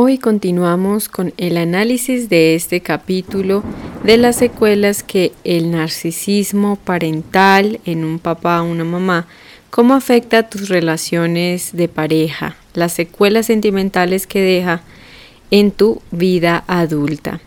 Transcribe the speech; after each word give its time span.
Hoy 0.00 0.18
continuamos 0.18 1.08
con 1.08 1.34
el 1.38 1.56
análisis 1.56 2.28
de 2.28 2.54
este 2.54 2.82
capítulo 2.82 3.64
de 4.04 4.16
las 4.16 4.36
secuelas 4.36 5.02
que 5.02 5.32
el 5.42 5.72
narcisismo 5.72 6.76
parental 6.76 7.80
en 7.84 8.04
un 8.04 8.20
papá 8.20 8.62
o 8.62 8.66
una 8.66 8.84
mamá, 8.84 9.26
cómo 9.70 9.94
afecta 9.94 10.48
tus 10.48 10.68
relaciones 10.68 11.72
de 11.72 11.88
pareja, 11.88 12.54
las 12.74 12.92
secuelas 12.92 13.46
sentimentales 13.46 14.28
que 14.28 14.40
deja 14.40 14.82
en 15.50 15.72
tu 15.72 16.00
vida 16.12 16.62
adulta. 16.68 17.40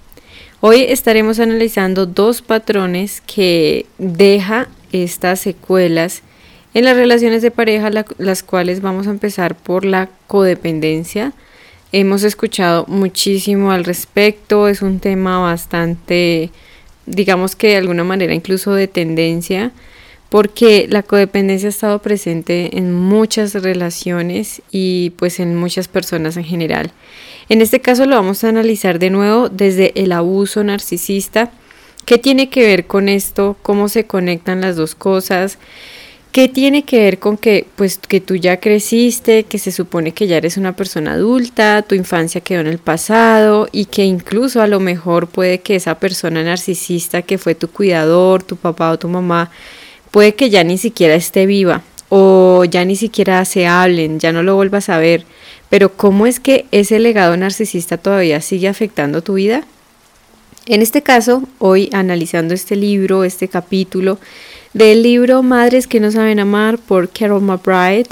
Hoy 0.59 0.81
estaremos 0.81 1.39
analizando 1.39 2.05
dos 2.05 2.41
patrones 2.41 3.21
que 3.21 3.85
deja 3.97 4.67
estas 4.91 5.39
secuelas 5.39 6.21
en 6.73 6.83
las 6.83 6.97
relaciones 6.97 7.41
de 7.43 7.51
pareja, 7.51 7.89
las 8.17 8.43
cuales 8.43 8.81
vamos 8.81 9.07
a 9.07 9.11
empezar 9.11 9.55
por 9.55 9.85
la 9.85 10.09
codependencia, 10.27 11.31
Hemos 11.93 12.23
escuchado 12.23 12.85
muchísimo 12.87 13.71
al 13.71 13.83
respecto, 13.83 14.69
es 14.69 14.81
un 14.81 15.01
tema 15.01 15.39
bastante, 15.39 16.49
digamos 17.05 17.57
que 17.57 17.67
de 17.67 17.75
alguna 17.75 18.05
manera 18.05 18.33
incluso 18.33 18.73
de 18.73 18.87
tendencia, 18.87 19.73
porque 20.29 20.87
la 20.89 21.03
codependencia 21.03 21.67
ha 21.67 21.69
estado 21.69 22.01
presente 22.01 22.77
en 22.77 22.93
muchas 22.93 23.53
relaciones 23.55 24.61
y 24.71 25.09
pues 25.17 25.41
en 25.41 25.57
muchas 25.57 25.89
personas 25.89 26.37
en 26.37 26.45
general. 26.45 26.91
En 27.49 27.61
este 27.61 27.81
caso 27.81 28.05
lo 28.05 28.15
vamos 28.15 28.45
a 28.45 28.49
analizar 28.49 28.97
de 28.97 29.09
nuevo 29.09 29.49
desde 29.49 29.91
el 30.01 30.13
abuso 30.13 30.63
narcisista. 30.63 31.51
¿Qué 32.05 32.17
tiene 32.17 32.49
que 32.49 32.65
ver 32.65 32.87
con 32.87 33.09
esto? 33.09 33.57
¿Cómo 33.61 33.89
se 33.89 34.05
conectan 34.05 34.61
las 34.61 34.77
dos 34.77 34.95
cosas? 34.95 35.57
¿Qué 36.31 36.47
tiene 36.47 36.83
que 36.83 36.99
ver 36.99 37.19
con 37.19 37.37
que, 37.37 37.67
pues, 37.75 37.97
que 37.97 38.21
tú 38.21 38.37
ya 38.37 38.61
creciste, 38.61 39.43
que 39.43 39.59
se 39.59 39.73
supone 39.73 40.13
que 40.13 40.27
ya 40.27 40.37
eres 40.37 40.55
una 40.55 40.77
persona 40.77 41.13
adulta, 41.13 41.81
tu 41.81 41.93
infancia 41.93 42.39
quedó 42.39 42.61
en 42.61 42.67
el 42.67 42.77
pasado 42.77 43.67
y 43.73 43.85
que 43.85 44.05
incluso 44.05 44.61
a 44.61 44.67
lo 44.67 44.79
mejor 44.79 45.27
puede 45.27 45.59
que 45.59 45.75
esa 45.75 45.99
persona 45.99 46.41
narcisista 46.41 47.21
que 47.21 47.37
fue 47.37 47.53
tu 47.53 47.67
cuidador, 47.67 48.43
tu 48.43 48.55
papá 48.55 48.91
o 48.91 48.99
tu 48.99 49.09
mamá, 49.09 49.51
puede 50.09 50.33
que 50.33 50.49
ya 50.49 50.63
ni 50.63 50.77
siquiera 50.77 51.15
esté 51.15 51.45
viva 51.45 51.81
o 52.07 52.63
ya 52.63 52.85
ni 52.85 52.95
siquiera 52.95 53.43
se 53.43 53.67
hablen, 53.67 54.19
ya 54.19 54.31
no 54.31 54.41
lo 54.41 54.55
vuelvas 54.55 54.87
a 54.87 54.99
ver. 54.99 55.25
Pero 55.69 55.97
¿cómo 55.97 56.27
es 56.27 56.39
que 56.39 56.65
ese 56.71 56.99
legado 56.99 57.35
narcisista 57.35 57.97
todavía 57.97 58.39
sigue 58.39 58.69
afectando 58.69 59.21
tu 59.21 59.33
vida? 59.33 59.65
En 60.65 60.81
este 60.81 61.01
caso, 61.01 61.43
hoy 61.59 61.89
analizando 61.91 62.53
este 62.53 62.75
libro, 62.77 63.25
este 63.25 63.49
capítulo, 63.49 64.19
del 64.73 65.03
libro 65.03 65.43
Madres 65.43 65.87
que 65.87 65.99
no 65.99 66.11
saben 66.11 66.39
amar 66.39 66.77
por 66.77 67.09
Carol 67.09 67.41
McBride, 67.41 68.09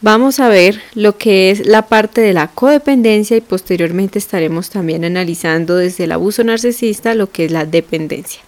vamos 0.00 0.40
a 0.40 0.48
ver 0.48 0.80
lo 0.94 1.16
que 1.16 1.50
es 1.50 1.66
la 1.66 1.82
parte 1.82 2.20
de 2.20 2.32
la 2.32 2.48
codependencia 2.48 3.36
y 3.36 3.40
posteriormente 3.40 4.18
estaremos 4.18 4.70
también 4.70 5.04
analizando 5.04 5.76
desde 5.76 6.04
el 6.04 6.12
abuso 6.12 6.42
narcisista 6.42 7.14
lo 7.14 7.30
que 7.30 7.44
es 7.44 7.52
la 7.52 7.64
dependencia. 7.64 8.40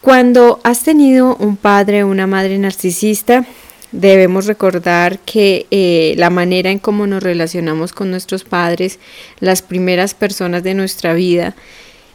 Cuando 0.00 0.60
has 0.62 0.82
tenido 0.82 1.36
un 1.36 1.56
padre 1.56 2.04
o 2.04 2.08
una 2.08 2.26
madre 2.26 2.58
narcisista, 2.58 3.44
debemos 3.90 4.46
recordar 4.46 5.18
que 5.20 5.66
eh, 5.70 6.14
la 6.16 6.30
manera 6.30 6.70
en 6.70 6.78
cómo 6.78 7.06
nos 7.06 7.22
relacionamos 7.22 7.92
con 7.92 8.10
nuestros 8.10 8.44
padres, 8.44 8.98
las 9.40 9.62
primeras 9.62 10.14
personas 10.14 10.62
de 10.62 10.74
nuestra 10.74 11.14
vida, 11.14 11.56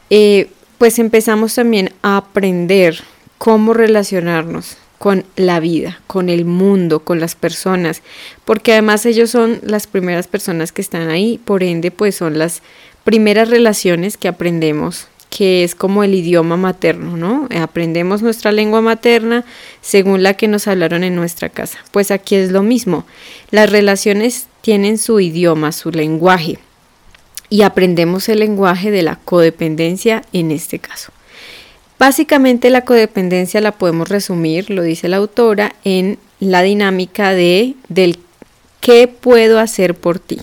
eh, 0.10 0.50
pues 0.78 1.00
empezamos 1.00 1.56
también 1.56 1.92
a 2.02 2.18
aprender 2.18 3.02
cómo 3.42 3.74
relacionarnos 3.74 4.78
con 5.00 5.26
la 5.36 5.60
vida, 5.60 6.00
con 6.06 6.30
el 6.30 6.46
mundo, 6.46 7.00
con 7.00 7.20
las 7.20 7.34
personas, 7.34 8.04
porque 8.46 8.74
además 8.74 9.04
ellos 9.08 9.32
son 9.32 9.60
las 9.64 9.88
primeras 9.88 10.28
personas 10.28 10.72
que 10.72 10.84
están 10.84 11.10
ahí, 11.10 11.40
por 11.44 11.64
ende 11.64 11.90
pues 11.90 12.14
son 12.14 12.38
las 12.38 12.62
primeras 13.04 13.50
relaciones 13.50 14.16
que 14.16 14.28
aprendemos, 14.28 15.08
que 15.32 15.64
es 15.64 15.74
como 15.74 16.04
el 16.04 16.14
idioma 16.14 16.56
materno, 16.56 17.18
¿no? 17.18 17.48
Aprendemos 17.60 18.22
nuestra 18.22 18.52
lengua 18.52 18.82
materna 18.82 19.44
según 19.82 20.22
la 20.22 20.36
que 20.36 20.48
nos 20.48 20.68
hablaron 20.68 21.04
en 21.04 21.16
nuestra 21.16 21.50
casa. 21.50 21.80
Pues 21.90 22.12
aquí 22.12 22.36
es 22.36 22.52
lo 22.52 22.62
mismo, 22.62 23.06
las 23.50 23.72
relaciones 23.72 24.46
tienen 24.62 25.00
su 25.00 25.20
idioma, 25.20 25.72
su 25.72 25.90
lenguaje, 25.90 26.60
y 27.50 27.64
aprendemos 27.64 28.30
el 28.30 28.38
lenguaje 28.38 28.92
de 28.92 29.02
la 29.02 29.16
codependencia 29.16 30.22
en 30.32 30.52
este 30.52 30.78
caso. 30.78 31.12
Básicamente 32.02 32.72
la 32.72 32.84
codependencia 32.84 33.62
la 33.62 33.74
podemos 33.74 34.10
resumir, 34.10 34.72
lo 34.72 34.82
dice 34.82 35.08
la 35.08 35.18
autora, 35.18 35.76
en 35.84 36.18
la 36.40 36.64
dinámica 36.64 37.32
de 37.36 37.76
del 37.90 38.18
qué 38.80 39.08
puedo 39.08 39.60
hacer 39.60 39.94
por 39.94 40.18
ti. 40.18 40.40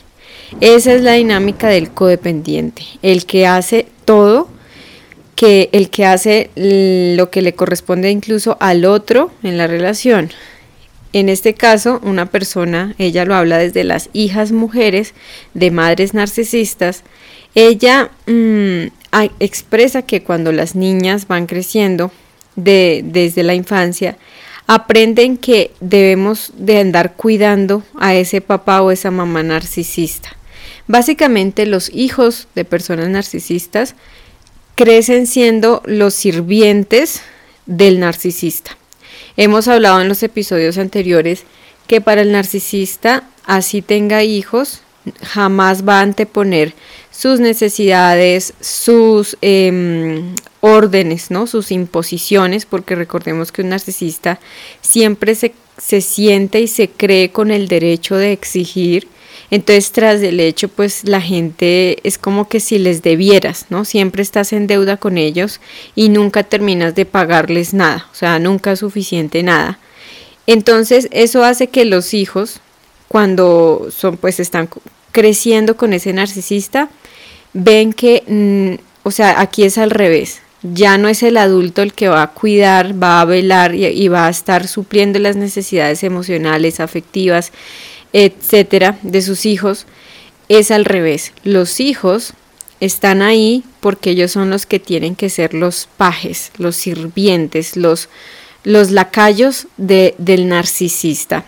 Esa 0.60 0.94
es 0.94 1.02
la 1.02 1.14
dinámica 1.14 1.66
del 1.66 1.91
codependiente, 1.91 2.84
el 3.02 3.26
que 3.26 3.48
hace 3.48 3.88
todo, 4.04 4.48
que 5.34 5.69
el 5.72 5.91
que 5.91 6.06
hace 6.06 6.50
lo 6.54 7.28
que 7.30 7.42
le 7.42 7.54
corresponde 7.54 8.08
incluso 8.12 8.56
al 8.60 8.84
otro 8.84 9.32
en 9.42 9.58
la 9.58 9.66
relación. 9.66 10.30
En 11.12 11.28
este 11.28 11.54
caso, 11.54 11.98
una 12.04 12.26
persona, 12.26 12.94
ella 12.98 13.25
lo 13.25 13.34
habla 13.34 13.58
desde 13.58 13.82
las 13.82 14.10
hijas 14.12 14.52
mujeres 14.52 15.12
de 15.54 15.72
madres 15.72 16.14
narcisistas, 16.14 17.02
ella 17.56 18.12
mm, 18.28 18.97
expresa 19.41 20.02
que 20.02 20.22
cuando 20.22 20.52
las 20.52 20.74
niñas 20.74 21.26
van 21.26 21.46
creciendo 21.46 22.10
de, 22.56 23.02
desde 23.04 23.42
la 23.42 23.54
infancia, 23.54 24.16
aprenden 24.66 25.38
que 25.38 25.70
debemos 25.80 26.52
de 26.56 26.78
andar 26.78 27.14
cuidando 27.14 27.82
a 27.98 28.14
ese 28.14 28.41
papá 28.41 28.82
o 28.82 28.91
esa 28.91 29.10
mamá 29.10 29.42
narcisista. 29.42 30.36
Básicamente 30.86 31.66
los 31.66 31.91
hijos 31.92 32.48
de 32.54 32.64
personas 32.64 33.08
narcisistas 33.08 33.94
crecen 34.74 35.26
siendo 35.26 35.82
los 35.86 36.14
sirvientes 36.14 37.22
del 37.66 37.98
narcisista. 38.00 38.76
Hemos 39.36 39.69
hablado 39.69 40.00
en 40.00 40.08
los 40.08 40.22
episodios 40.22 40.78
anteriores 40.78 41.44
que 41.86 42.00
para 42.00 42.22
el 42.22 42.32
narcisista, 42.32 43.25
así 43.44 43.82
tenga 43.82 44.22
hijos, 44.22 44.82
jamás 45.22 45.88
va 45.88 46.00
a 46.00 46.02
anteponer 46.02 46.75
sus 47.19 47.41
necesidades, 47.41 48.55
sus 48.61 49.37
em, 49.41 50.37
órdenes, 50.61 51.33
¿no? 51.33 51.49
sus 51.49 51.73
imposiciones, 51.73 52.65
porque 52.65 52.95
recordemos 52.95 53.51
que 53.51 53.62
un 53.62 53.71
narcisista 53.71 54.39
siempre 54.83 55.34
se, 55.34 55.53
se 55.79 56.01
siente 56.01 56.61
y 56.61 56.69
se 56.69 56.89
cree 56.89 57.33
con 57.33 57.51
el 57.51 57.67
derecho 57.67 58.15
de 58.15 58.31
exigir. 58.31 59.09
Entonces, 59.51 59.91
tras 59.91 60.21
del 60.21 60.39
hecho, 60.39 60.69
pues 60.69 61.09
la 61.09 61.21
gente 61.21 61.99
es 62.05 62.19
como 62.19 62.49
que 62.49 62.61
si 62.61 62.79
les 62.79 63.03
debieras, 63.03 63.67
¿no? 63.69 63.85
Siempre 63.85 64.23
estás 64.23 64.53
en 64.53 64.69
deuda 64.69 64.97
con 64.97 65.19
ellos 65.19 65.61
y 65.97 66.11
nunca 66.11 66.45
terminas 66.45 66.95
de 66.95 67.05
pagarles 67.05 67.75
nada, 67.75 68.06
o 68.12 68.15
sea, 68.15 68.39
nunca 68.39 68.71
es 68.71 68.79
suficiente 68.79 69.43
nada. 69.43 69.81
Entonces, 70.47 71.09
eso 71.11 71.43
hace 71.43 71.67
que 71.67 71.85
los 71.85 72.15
hijos, 72.15 72.61
cuando 73.09 73.89
son, 73.91 74.19
pues 74.19 74.39
están 74.39 74.69
creciendo 75.11 75.77
con 75.77 75.93
ese 75.95 76.12
narcisista, 76.12 76.89
ven 77.53 77.92
que, 77.92 78.22
mm, 78.26 78.82
o 79.03 79.10
sea, 79.10 79.41
aquí 79.41 79.64
es 79.64 79.78
al 79.78 79.91
revés. 79.91 80.41
Ya 80.62 80.98
no 80.98 81.09
es 81.09 81.22
el 81.22 81.36
adulto 81.36 81.82
el 81.82 81.92
que 81.92 82.09
va 82.09 82.22
a 82.22 82.32
cuidar, 82.32 83.00
va 83.00 83.20
a 83.20 83.25
velar 83.25 83.75
y, 83.75 84.09
va 84.09 84.26
a 84.26 84.31
estar 84.31 84.66
supliendo 84.66 85.19
las 85.20 85.36
necesidades 85.36 86.03
emocionales, 86.03 86.81
afectivas, 86.81 87.53
etcétera, 88.12 88.98
de 89.03 89.22
sus 89.22 89.47
hijos. 89.47 89.87
Es 90.48 90.70
al 90.70 90.84
revés. 90.84 91.32
Los 91.44 91.78
hijos 91.78 92.32
están 92.81 93.22
ahí 93.22 93.62
porque 93.81 94.10
ellos 94.10 94.32
son 94.32 94.50
los 94.50 94.66
que 94.66 94.81
tienen 94.81 95.14
que 95.14 95.31
ser 95.31 95.54
los 95.54 95.88
pajes, 95.97 96.50
los 96.58 96.75
sirvientes, 96.75 97.76
los, 97.76 98.08
los 98.64 98.91
lacayos 98.91 99.69
de, 99.76 100.14
del 100.19 100.48
narcisista. 100.48 101.44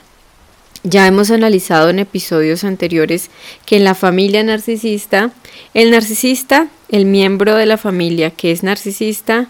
Ya 0.82 1.06
hemos 1.06 1.30
analizado 1.30 1.90
en 1.90 1.98
episodios 1.98 2.64
anteriores 2.64 3.28
que 3.66 3.76
en 3.76 3.84
la 3.84 3.94
familia 3.94 4.42
narcisista, 4.42 5.30
el 5.74 5.90
narcisista, 5.90 6.68
el 6.88 7.04
miembro 7.04 7.54
de 7.54 7.66
la 7.66 7.76
familia 7.76 8.30
que 8.30 8.50
es 8.50 8.62
narcisista, 8.62 9.48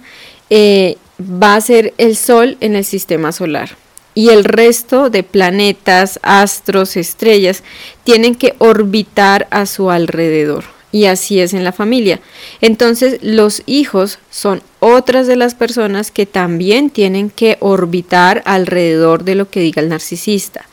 eh, 0.50 0.96
va 1.20 1.54
a 1.54 1.60
ser 1.60 1.94
el 1.98 2.16
Sol 2.16 2.56
en 2.60 2.74
el 2.74 2.84
sistema 2.84 3.30
solar. 3.30 3.76
Y 4.12 4.30
el 4.30 4.42
resto 4.42 5.08
de 5.08 5.22
planetas, 5.22 6.18
astros, 6.24 6.96
estrellas 6.96 7.62
tienen 8.02 8.34
que 8.34 8.54
orbitar 8.58 9.46
a 9.52 9.66
su 9.66 9.88
alrededor. 9.90 10.64
Y 10.90 11.04
así 11.04 11.38
es 11.38 11.54
en 11.54 11.62
la 11.62 11.70
familia. 11.70 12.20
Entonces 12.60 13.20
los 13.22 13.62
hijos 13.66 14.18
son 14.30 14.62
otras 14.80 15.28
de 15.28 15.36
las 15.36 15.54
personas 15.54 16.10
que 16.10 16.26
también 16.26 16.90
tienen 16.90 17.30
que 17.30 17.56
orbitar 17.60 18.42
alrededor 18.44 19.22
de 19.22 19.36
lo 19.36 19.48
que 19.48 19.60
diga 19.60 19.80
el 19.80 19.88
narcisista. 19.88 20.66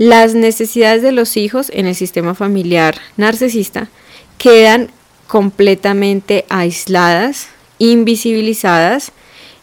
Las 0.00 0.34
necesidades 0.34 1.02
de 1.02 1.12
los 1.12 1.36
hijos 1.36 1.70
en 1.74 1.86
el 1.86 1.94
sistema 1.94 2.34
familiar 2.34 2.96
narcisista 3.18 3.90
quedan 4.38 4.88
completamente 5.26 6.46
aisladas, 6.48 7.48
invisibilizadas 7.78 9.12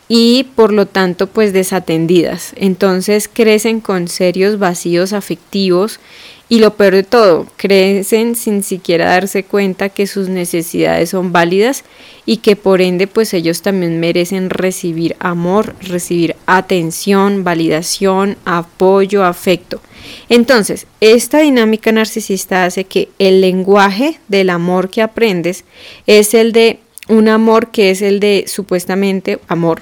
y 0.07 0.43
por 0.55 0.73
lo 0.73 0.85
tanto 0.85 1.25
pues 1.25 1.53
desatendidas. 1.53 2.53
Entonces 2.55 3.27
crecen 3.33 3.81
con 3.81 4.07
serios 4.07 4.59
vacíos 4.59 5.11
afectivos 5.11 5.99
Y 6.49 6.59
lo 6.59 6.75
peor 6.75 6.93
de 6.93 7.03
todo, 7.03 7.45
crecen 7.57 8.35
sin 8.35 8.63
siquiera 8.63 9.09
darse 9.09 9.43
cuenta 9.43 9.89
que 9.89 10.07
sus 10.07 10.29
necesidades 10.29 11.09
son 11.09 11.33
válidas 11.33 11.83
y 12.25 12.37
que 12.37 12.55
por 12.55 12.81
ende 12.81 13.05
pues 13.05 13.33
ellos 13.33 13.61
también 13.61 13.99
merecen 13.99 14.49
recibir 14.49 15.17
amor, 15.19 15.75
recibir 15.81 16.37
atención, 16.45 17.43
validación, 17.43 18.37
apoyo, 18.45 19.25
afecto. 19.25 19.81
Entonces, 20.29 20.87
esta 21.01 21.39
dinámica 21.39 21.91
narcisista 21.91 22.63
hace 22.63 22.85
que 22.85 23.09
el 23.19 23.41
lenguaje 23.41 24.19
del 24.29 24.49
amor 24.49 24.89
que 24.89 25.01
aprendes 25.01 25.65
es 26.05 26.33
el 26.33 26.53
de 26.53 26.79
un 27.09 27.27
amor 27.27 27.71
que 27.71 27.91
es 27.91 28.01
el 28.01 28.21
de 28.21 28.45
supuestamente 28.47 29.39
amor 29.49 29.81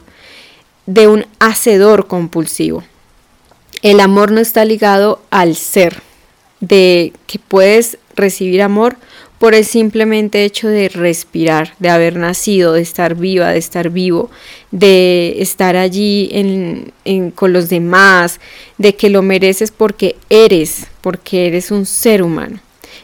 de 0.86 1.08
un 1.08 1.26
hacedor 1.40 2.08
compulsivo. 2.08 2.84
El 3.82 4.00
amor 4.00 4.32
no 4.32 4.40
está 4.40 4.66
ligado 4.66 5.22
al 5.30 5.56
ser, 5.56 6.02
de 6.60 7.14
que 7.28 7.40
puedes 7.40 7.98
recibir 8.16 8.62
amor 8.62 8.98
por 9.40 9.54
el 9.54 9.66
simplemente 9.66 10.46
hecho 10.46 10.70
de 10.70 10.90
respirar, 10.90 11.74
de 11.80 11.90
haber 11.90 12.16
nacido, 12.16 12.74
de 12.74 12.82
estar 12.82 13.16
viva, 13.16 13.52
de 13.52 13.58
estar 13.58 13.90
vivo, 13.90 14.32
de 14.72 15.36
estar 15.40 15.76
allí 15.76 16.92
con 17.36 17.54
los 17.54 17.70
demás, 17.70 18.40
de 18.78 18.96
que 18.96 19.10
lo 19.10 19.22
mereces 19.22 19.72
porque 19.72 20.16
eres, 20.30 20.88
porque 21.02 21.48
eres 21.48 21.72
un 21.72 21.86
ser 21.86 22.24
humano. 22.24 22.60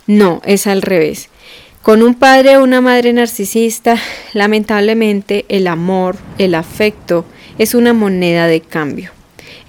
No, 0.07 0.41
es 0.45 0.67
al 0.67 0.81
revés. 0.81 1.29
Con 1.81 2.01
un 2.01 2.15
padre 2.15 2.57
o 2.57 2.63
una 2.63 2.79
madre 2.79 3.11
narcisista, 3.11 3.97
lamentablemente 4.33 5.45
el 5.49 5.67
amor, 5.67 6.15
el 6.37 6.55
afecto, 6.55 7.25
es 7.57 7.75
una 7.75 7.93
moneda 7.93 8.47
de 8.47 8.61
cambio. 8.61 9.11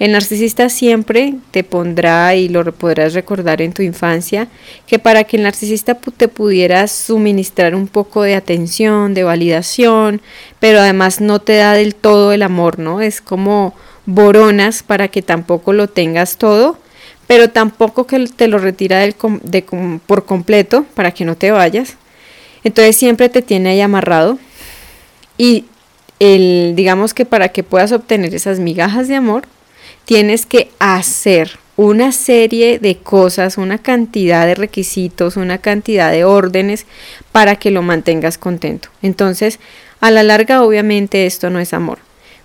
El 0.02 0.10
narcisista 0.10 0.68
siempre 0.68 1.34
te 1.52 1.62
pondrá, 1.62 2.34
y 2.34 2.48
lo 2.48 2.64
podrás 2.72 3.14
recordar 3.14 3.62
en 3.62 3.72
tu 3.72 3.82
infancia, 3.82 4.48
que 4.84 4.98
para 4.98 5.22
que 5.22 5.36
el 5.36 5.44
narcisista 5.44 5.94
te 5.94 6.26
pudiera 6.26 6.88
suministrar 6.88 7.76
un 7.76 7.86
poco 7.86 8.24
de 8.24 8.34
atención, 8.34 9.14
de 9.14 9.22
validación, 9.22 10.20
pero 10.58 10.80
además 10.80 11.20
no 11.20 11.38
te 11.38 11.54
da 11.54 11.74
del 11.74 11.94
todo 11.94 12.32
el 12.32 12.42
amor, 12.42 12.80
¿no? 12.80 13.00
Es 13.00 13.20
como 13.20 13.74
boronas 14.04 14.82
para 14.82 15.06
que 15.06 15.22
tampoco 15.22 15.72
lo 15.72 15.88
tengas 15.88 16.36
todo, 16.36 16.78
pero 17.28 17.50
tampoco 17.50 18.08
que 18.08 18.26
te 18.26 18.48
lo 18.48 18.58
retira 18.58 18.98
del, 18.98 19.14
por 20.04 20.24
completo 20.24 20.84
para 20.94 21.12
que 21.12 21.24
no 21.24 21.36
te 21.36 21.52
vayas. 21.52 21.94
Entonces 22.64 22.96
siempre 22.96 23.28
te 23.28 23.40
tiene 23.40 23.68
ahí 23.68 23.80
amarrado 23.80 24.40
y 25.38 25.66
el, 26.18 26.72
digamos 26.74 27.14
que 27.14 27.24
para 27.24 27.50
que 27.50 27.62
puedas 27.62 27.92
obtener 27.92 28.34
esas 28.34 28.58
migajas 28.58 29.06
de 29.06 29.14
amor, 29.14 29.44
tienes 30.04 30.46
que 30.46 30.70
hacer 30.78 31.58
una 31.76 32.12
serie 32.12 32.78
de 32.78 32.96
cosas, 32.98 33.58
una 33.58 33.78
cantidad 33.78 34.46
de 34.46 34.54
requisitos, 34.54 35.36
una 35.36 35.58
cantidad 35.58 36.10
de 36.10 36.24
órdenes 36.24 36.86
para 37.32 37.56
que 37.56 37.70
lo 37.70 37.82
mantengas 37.82 38.38
contento. 38.38 38.88
Entonces, 39.00 39.58
a 40.00 40.10
la 40.10 40.22
larga, 40.22 40.62
obviamente, 40.62 41.26
esto 41.26 41.50
no 41.50 41.60
es 41.60 41.72
amor. 41.72 41.98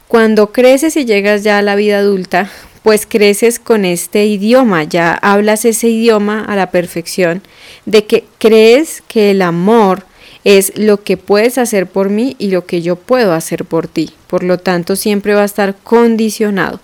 Cuando 0.07 0.51
creces 0.53 0.95
y 0.95 1.05
llegas 1.05 1.43
ya 1.43 1.57
a 1.57 1.61
la 1.61 1.75
vida 1.75 1.99
adulta, 1.99 2.49
pues 2.83 3.05
creces 3.05 3.59
con 3.59 3.83
este 3.83 4.25
idioma, 4.25 4.85
ya 4.85 5.13
hablas 5.13 5.65
ese 5.65 5.89
idioma 5.89 6.45
a 6.45 6.55
la 6.55 6.71
perfección, 6.71 7.41
de 7.85 8.05
que 8.05 8.23
crees 8.37 9.03
que 9.09 9.31
el 9.31 9.41
amor 9.41 10.05
es 10.45 10.77
lo 10.77 11.03
que 11.03 11.17
puedes 11.17 11.57
hacer 11.57 11.87
por 11.87 12.09
mí 12.09 12.37
y 12.39 12.51
lo 12.51 12.65
que 12.65 12.81
yo 12.81 12.95
puedo 12.95 13.33
hacer 13.33 13.65
por 13.65 13.89
ti. 13.89 14.11
Por 14.27 14.43
lo 14.43 14.57
tanto, 14.57 14.95
siempre 14.95 15.33
va 15.33 15.41
a 15.41 15.45
estar 15.45 15.75
condicionado. 15.75 16.79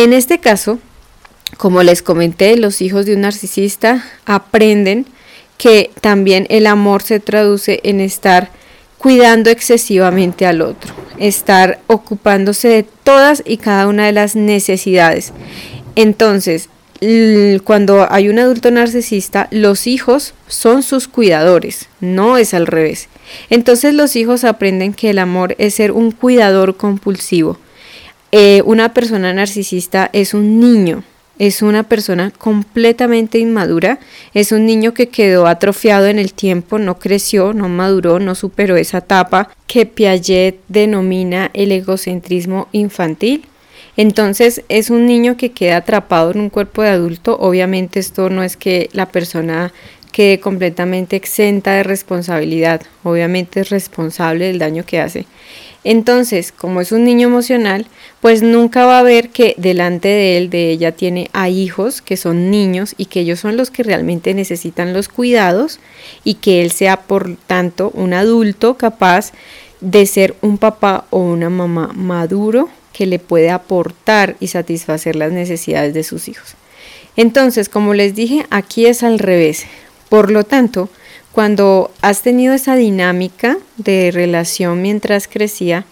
En 0.00 0.12
este 0.12 0.38
caso, 0.38 0.78
como 1.56 1.82
les 1.82 2.02
comenté, 2.02 2.56
los 2.56 2.82
hijos 2.82 3.04
de 3.04 3.16
un 3.16 3.22
narcisista 3.22 4.04
aprenden 4.26 5.06
que 5.56 5.90
también 6.00 6.46
el 6.50 6.68
amor 6.68 7.02
se 7.02 7.18
traduce 7.18 7.80
en 7.82 8.00
estar 8.00 8.48
cuidando 8.98 9.50
excesivamente 9.50 10.46
al 10.46 10.62
otro, 10.62 10.94
estar 11.18 11.80
ocupándose 11.88 12.68
de 12.68 12.82
todas 12.84 13.42
y 13.44 13.56
cada 13.56 13.88
una 13.88 14.06
de 14.06 14.12
las 14.12 14.36
necesidades. 14.36 15.32
Entonces, 15.96 16.68
cuando 17.64 18.06
hay 18.08 18.28
un 18.28 18.38
adulto 18.38 18.70
narcisista, 18.70 19.48
los 19.50 19.88
hijos 19.88 20.32
son 20.46 20.84
sus 20.84 21.08
cuidadores, 21.08 21.88
no 21.98 22.38
es 22.38 22.54
al 22.54 22.68
revés. 22.68 23.08
Entonces 23.50 23.94
los 23.94 24.14
hijos 24.14 24.44
aprenden 24.44 24.94
que 24.94 25.10
el 25.10 25.18
amor 25.18 25.56
es 25.58 25.74
ser 25.74 25.90
un 25.90 26.12
cuidador 26.12 26.76
compulsivo, 26.76 27.58
eh, 28.32 28.62
una 28.64 28.92
persona 28.92 29.32
narcisista 29.32 30.10
es 30.12 30.34
un 30.34 30.60
niño, 30.60 31.02
es 31.38 31.62
una 31.62 31.84
persona 31.84 32.30
completamente 32.36 33.38
inmadura, 33.38 34.00
es 34.34 34.52
un 34.52 34.66
niño 34.66 34.92
que 34.92 35.08
quedó 35.08 35.46
atrofiado 35.46 36.06
en 36.06 36.18
el 36.18 36.32
tiempo, 36.32 36.78
no 36.78 36.98
creció, 36.98 37.52
no 37.52 37.68
maduró, 37.68 38.18
no 38.18 38.34
superó 38.34 38.76
esa 38.76 38.98
etapa 38.98 39.50
que 39.66 39.86
Piaget 39.86 40.60
denomina 40.68 41.50
el 41.54 41.72
egocentrismo 41.72 42.68
infantil. 42.72 43.44
Entonces 43.96 44.62
es 44.68 44.90
un 44.90 45.06
niño 45.06 45.36
que 45.36 45.50
queda 45.50 45.78
atrapado 45.78 46.30
en 46.30 46.40
un 46.40 46.50
cuerpo 46.50 46.82
de 46.82 46.90
adulto. 46.90 47.36
Obviamente 47.40 47.98
esto 47.98 48.30
no 48.30 48.42
es 48.42 48.56
que 48.56 48.90
la 48.92 49.06
persona 49.06 49.72
quede 50.12 50.40
completamente 50.40 51.16
exenta 51.16 51.72
de 51.72 51.82
responsabilidad, 51.82 52.82
obviamente 53.04 53.60
es 53.60 53.70
responsable 53.70 54.46
del 54.46 54.58
daño 54.58 54.84
que 54.84 55.00
hace. 55.00 55.26
Entonces, 55.90 56.52
como 56.52 56.82
es 56.82 56.92
un 56.92 57.04
niño 57.04 57.28
emocional, 57.28 57.86
pues 58.20 58.42
nunca 58.42 58.84
va 58.84 58.98
a 58.98 59.02
ver 59.02 59.30
que 59.30 59.54
delante 59.56 60.08
de 60.08 60.36
él, 60.36 60.50
de 60.50 60.70
ella, 60.70 60.92
tiene 60.92 61.30
a 61.32 61.48
hijos 61.48 62.02
que 62.02 62.18
son 62.18 62.50
niños 62.50 62.94
y 62.98 63.06
que 63.06 63.20
ellos 63.20 63.40
son 63.40 63.56
los 63.56 63.70
que 63.70 63.84
realmente 63.84 64.34
necesitan 64.34 64.92
los 64.92 65.08
cuidados 65.08 65.80
y 66.24 66.34
que 66.34 66.60
él 66.60 66.72
sea, 66.72 67.00
por 67.00 67.38
tanto, 67.46 67.90
un 67.94 68.12
adulto 68.12 68.74
capaz 68.76 69.32
de 69.80 70.04
ser 70.04 70.36
un 70.42 70.58
papá 70.58 71.06
o 71.08 71.20
una 71.20 71.48
mamá 71.48 71.90
maduro 71.94 72.68
que 72.92 73.06
le 73.06 73.18
puede 73.18 73.48
aportar 73.48 74.36
y 74.40 74.48
satisfacer 74.48 75.16
las 75.16 75.32
necesidades 75.32 75.94
de 75.94 76.04
sus 76.04 76.28
hijos. 76.28 76.48
Entonces, 77.16 77.70
como 77.70 77.94
les 77.94 78.14
dije, 78.14 78.44
aquí 78.50 78.84
es 78.84 79.02
al 79.02 79.18
revés. 79.18 79.64
Por 80.10 80.30
lo 80.32 80.44
tanto, 80.44 80.90
cuando 81.38 81.92
has 82.02 82.22
tenido 82.22 82.52
esa 82.52 82.74
dinámica 82.74 83.58
de 83.76 84.10
relación 84.12 84.82
mientras 84.82 85.28
crecía, 85.28 85.84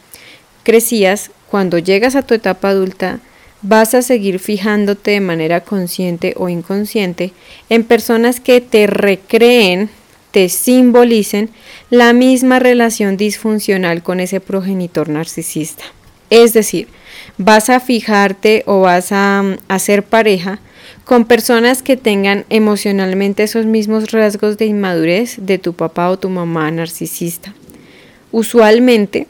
crecías, 0.65 1.31
cuando 1.49 1.79
llegas 1.79 2.17
a 2.17 2.23
tu 2.23 2.35
etapa 2.35 2.71
adulta, 2.71 3.21
vas 3.63 3.95
a 3.95 4.03
seguir 4.03 4.41
fijándote 4.41 5.13
de 5.13 5.21
manera 5.21 5.61
consciente 5.61 6.35
o 6.37 6.49
inconsciente 6.49 7.33
en 7.69 7.85
personas 7.85 8.41
que 8.41 8.61
te 8.61 8.89
recreen, 8.89 9.89
te 10.33 10.49
simbolicen 10.49 11.51
la 11.91 12.13
misma 12.13 12.59
relación 12.59 13.17
disfuncional 13.17 14.03
con 14.03 14.19
ese 14.19 14.41
progenitor 14.41 15.09
narcisista. 15.09 15.85
Es 16.29 16.55
decir, 16.55 16.89
vas 17.39 17.71
a 17.71 17.79
fijarte 17.79 18.65
o 18.67 18.81
vas 18.81 19.13
a 19.13 19.45
hacer 19.69 20.03
pareja 20.03 20.59
con 21.05 21.25
personas 21.25 21.83
que 21.83 21.97
tengan 21.97 22.45
emocionalmente 22.51 23.43
esos 23.43 23.67
mismos 23.67 24.13
rasgos 24.13 24.59
de 24.59 24.67
inmadurez 24.67 25.37
de 25.39 25.59
tu 25.59 25.73
papá 25.73 26.11
o 26.11 26.19
tu 26.19 26.29
mamá 26.29 26.71
narcisista. 26.71 27.55
Usualmente, 28.33 29.27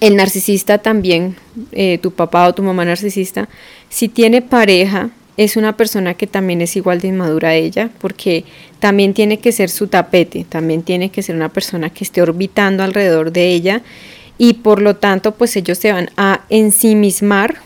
el 0.00 0.16
narcisista 0.16 0.78
también, 0.78 1.36
eh, 1.72 1.98
tu 2.02 2.12
papá 2.12 2.48
o 2.48 2.54
tu 2.54 2.62
mamá 2.62 2.84
narcisista, 2.84 3.48
si 3.88 4.08
tiene 4.08 4.42
pareja, 4.42 5.10
es 5.36 5.56
una 5.56 5.76
persona 5.76 6.14
que 6.14 6.26
también 6.26 6.60
es 6.62 6.76
igual 6.76 7.00
de 7.00 7.08
inmadura 7.08 7.50
a 7.50 7.54
ella, 7.54 7.90
porque 8.00 8.44
también 8.78 9.12
tiene 9.14 9.38
que 9.38 9.52
ser 9.52 9.68
su 9.68 9.86
tapete, 9.86 10.46
también 10.48 10.82
tiene 10.82 11.10
que 11.10 11.22
ser 11.22 11.36
una 11.36 11.50
persona 11.50 11.90
que 11.90 12.04
esté 12.04 12.22
orbitando 12.22 12.82
alrededor 12.82 13.32
de 13.32 13.48
ella 13.48 13.82
y 14.38 14.54
por 14.54 14.80
lo 14.80 14.96
tanto 14.96 15.34
pues 15.34 15.56
ellos 15.56 15.78
se 15.78 15.92
van 15.92 16.10
a 16.16 16.42
ensimismar 16.48 17.65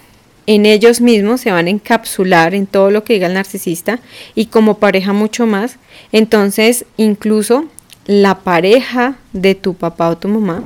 en 0.50 0.66
ellos 0.66 1.00
mismos, 1.00 1.42
se 1.42 1.52
van 1.52 1.68
a 1.68 1.70
encapsular 1.70 2.56
en 2.56 2.66
todo 2.66 2.90
lo 2.90 3.04
que 3.04 3.12
diga 3.12 3.28
el 3.28 3.34
narcisista 3.34 4.00
y 4.34 4.46
como 4.46 4.78
pareja 4.78 5.12
mucho 5.12 5.46
más. 5.46 5.76
Entonces, 6.10 6.86
incluso 6.96 7.66
la 8.06 8.40
pareja 8.40 9.14
de 9.32 9.54
tu 9.54 9.74
papá 9.74 10.08
o 10.08 10.18
tu 10.18 10.26
mamá 10.26 10.64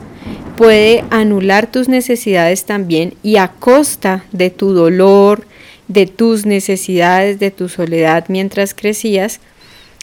puede 0.57 1.05
anular 1.11 1.67
tus 1.67 1.91
necesidades 1.91 2.65
también 2.65 3.13
y 3.23 3.37
a 3.37 3.49
costa 3.49 4.25
de 4.33 4.49
tu 4.49 4.73
dolor, 4.73 5.47
de 5.87 6.07
tus 6.07 6.47
necesidades, 6.47 7.39
de 7.39 7.51
tu 7.51 7.69
soledad 7.69 8.25
mientras 8.29 8.73
crecías, 8.73 9.41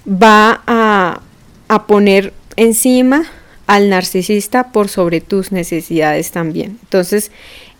va 0.07 0.61
a, 0.67 1.21
a 1.69 1.88
poner 1.88 2.33
encima 2.55 3.23
al 3.65 3.89
narcisista 3.89 4.71
por 4.71 4.89
sobre 4.89 5.21
tus 5.21 5.51
necesidades 5.51 6.29
también. 6.29 6.77
Entonces, 6.83 7.31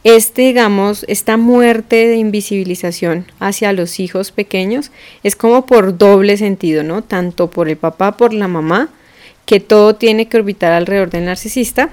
este, 0.04 0.44
digamos, 0.44 1.06
esta 1.08 1.38
muerte 1.38 2.08
de 2.08 2.16
invisibilización 2.16 3.26
hacia 3.40 3.74
los 3.74 4.00
hijos 4.00 4.32
pequeños 4.32 4.92
es 5.24 5.36
como 5.36 5.66
por 5.66 5.98
doble 5.98 6.38
sentido, 6.38 6.84
¿no? 6.84 7.04
Tanto 7.04 7.50
por 7.50 7.70
el 7.70 7.78
papá, 7.78 8.18
por 8.18 8.34
la 8.34 8.48
mamá, 8.48 8.90
que 9.46 9.60
todo 9.60 9.96
tiene 9.96 10.28
que 10.28 10.38
orbitar 10.38 10.72
alrededor 10.72 11.10
del 11.10 11.26
narcisista 11.26 11.90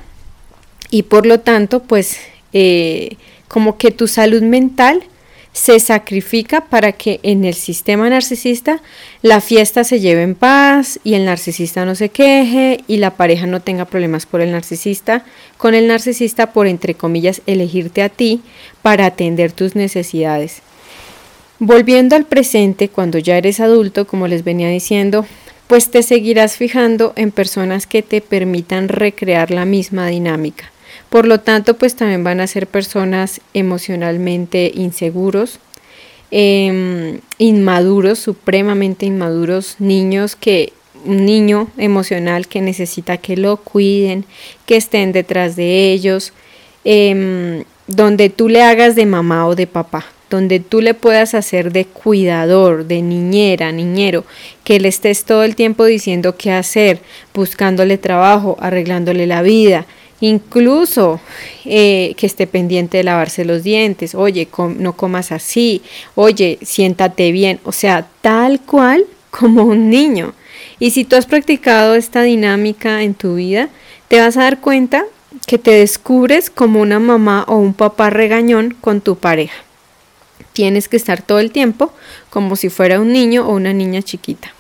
y 0.91 1.03
por 1.05 1.27
lo 1.27 1.41
tanto, 1.41 1.81
pues, 1.81 2.19
eh, 2.53 3.17
como 3.47 3.77
que 3.79 3.91
tu 3.91 4.07
salud 4.07 4.43
mental 4.43 5.03
se 5.59 5.81
sacrifica 5.81 6.67
para 6.67 6.93
que 6.93 7.19
en 7.25 7.45
el 7.45 7.55
sistema 7.55 8.09
narcisista 8.09 8.81
la 9.23 9.41
fiesta 9.41 9.83
se 9.83 9.99
lleve 9.99 10.23
en 10.23 10.37
paz 10.37 11.01
y 11.03 11.15
el 11.15 11.25
narcisista 11.25 11.85
no 11.85 11.97
se 11.97 12.11
queje 12.11 12.85
y 12.87 12.99
la 12.99 13.17
pareja 13.17 13.45
no 13.49 13.61
tenga 13.61 13.85
problemas 13.85 14.25
por 14.25 14.41
el 14.41 14.53
narcisista, 14.53 15.25
con 15.57 15.75
el 15.75 15.89
narcisista 15.89 16.53
por, 16.53 16.69
entre 16.69 16.95
comillas, 16.95 17.43
elegirte 17.47 18.03
a 18.03 18.09
ti 18.09 18.41
para 18.83 19.07
atender 19.07 19.51
tus 19.51 19.75
necesidades. 19.75 20.63
Volviendo 21.59 22.15
al 22.15 22.25
presente, 22.25 22.89
cuando 22.89 23.19
ya 23.19 23.37
eres 23.37 23.59
adulto, 23.59 24.07
como 24.07 24.29
les 24.29 24.45
venía 24.45 24.69
diciendo, 24.69 25.27
pues 25.67 25.91
te 25.91 26.05
seguirás 26.05 26.57
fijando 26.57 27.15
en 27.17 27.33
personas 27.33 27.89
que 27.89 28.05
te 28.05 28.21
permitan 28.21 28.87
recrear 28.87 29.51
la 29.51 29.65
misma 29.65 30.07
dinámica. 30.07 30.71
Por 31.09 31.27
lo 31.27 31.41
tanto, 31.41 31.77
pues 31.77 31.97
también 31.97 32.25
van 32.25 32.41
a 32.41 32.47
ser 32.47 32.67
personas 32.67 33.41
emocionalmente 33.55 34.71
inseguros, 34.75 35.59
em, 36.31 37.21
inmaduros, 37.39 38.19
supremamente 38.19 39.07
inmaduros, 39.07 39.77
niños 39.79 40.37
que 40.37 40.73
un 41.05 41.25
niño 41.25 41.69
emocional 41.79 42.49
que 42.49 42.61
necesita 42.61 43.17
que 43.19 43.37
lo 43.37 43.57
cuiden, 43.57 44.25
que 44.67 44.77
estén 44.77 45.13
detrás 45.13 45.57
de 45.57 45.93
ellos, 45.93 46.33
em, 46.85 47.65
donde 47.87 48.29
tú 48.29 48.49
le 48.49 48.63
hagas 48.63 48.95
de 48.97 49.07
mamá 49.07 49.47
o 49.47 49.55
de 49.55 49.67
papá 49.67 50.05
donde 50.31 50.61
tú 50.61 50.81
le 50.81 50.95
puedas 50.95 51.35
hacer 51.35 51.73
de 51.73 51.85
cuidador, 51.87 52.87
de 52.87 53.03
niñera, 53.03 53.73
niñero, 53.73 54.25
que 54.65 54.79
le 54.79 54.89
estés 54.89 55.25
todo 55.25 55.43
el 55.43 55.57
tiempo 55.57 55.85
diciendo 55.85 56.37
qué 56.37 56.53
hacer, 56.53 57.01
buscándole 57.33 57.99
trabajo, 57.99 58.57
arreglándole 58.61 59.27
la 59.27 59.43
vida, 59.43 59.87
incluso 60.21 61.21
eh, 61.65 62.15
que 62.17 62.27
esté 62.27 62.47
pendiente 62.47 62.99
de 62.99 63.05
lavarse 63.05 63.45
los 63.45 63.63
dientes, 63.63 64.15
oye, 64.15 64.49
no 64.77 64.95
comas 64.95 65.33
así, 65.33 65.83
oye, 66.15 66.59
siéntate 66.63 67.33
bien, 67.33 67.61
o 67.65 67.73
sea, 67.73 68.09
tal 68.21 68.61
cual 68.61 69.05
como 69.31 69.65
un 69.65 69.91
niño. 69.91 70.35
Y 70.79 70.91
si 70.91 71.05
tú 71.05 71.17
has 71.17 71.27
practicado 71.27 71.95
esta 71.95 72.23
dinámica 72.23 73.03
en 73.03 73.15
tu 73.15 73.37
vida, 73.37 73.69
te 74.09 74.21
vas 74.21 74.37
a 74.37 74.43
dar 74.43 74.61
cuenta 74.61 75.05
que 75.47 75.59
te 75.59 75.73
descubres 75.73 76.51
como 76.51 76.81
una 76.81 76.99
mamá 76.99 77.45
o 77.49 77.57
un 77.57 77.75
papá 77.75 78.11
regañón 78.11 78.77
con 78.81 79.01
tu 79.01 79.17
pareja 79.17 79.69
tienes 80.59 80.89
que 80.89 80.97
estar 80.97 81.23
todo 81.23 81.39
el 81.39 81.53
tiempo 81.53 81.93
como 82.31 82.57
si 82.57 82.69
fuera 82.69 83.01
un 83.01 83.13
niño 83.13 83.47
o 83.47 83.55
una 83.55 83.73
niña 83.73 84.03
chiquita. 84.03 84.53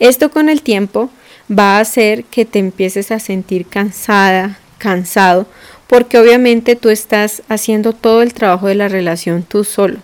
Esto 0.00 0.30
con 0.30 0.50
el 0.50 0.60
tiempo 0.60 1.08
va 1.50 1.76
a 1.76 1.80
hacer 1.80 2.24
que 2.24 2.44
te 2.44 2.58
empieces 2.58 3.10
a 3.10 3.18
sentir 3.18 3.66
cansada, 3.66 4.58
cansado, 4.78 5.46
porque 5.86 6.18
obviamente 6.18 6.76
tú 6.76 6.90
estás 6.90 7.42
haciendo 7.48 7.92
todo 7.92 8.22
el 8.22 8.34
trabajo 8.34 8.66
de 8.66 8.74
la 8.74 8.88
relación 8.88 9.42
tú 9.42 9.64
solo. 9.64 9.98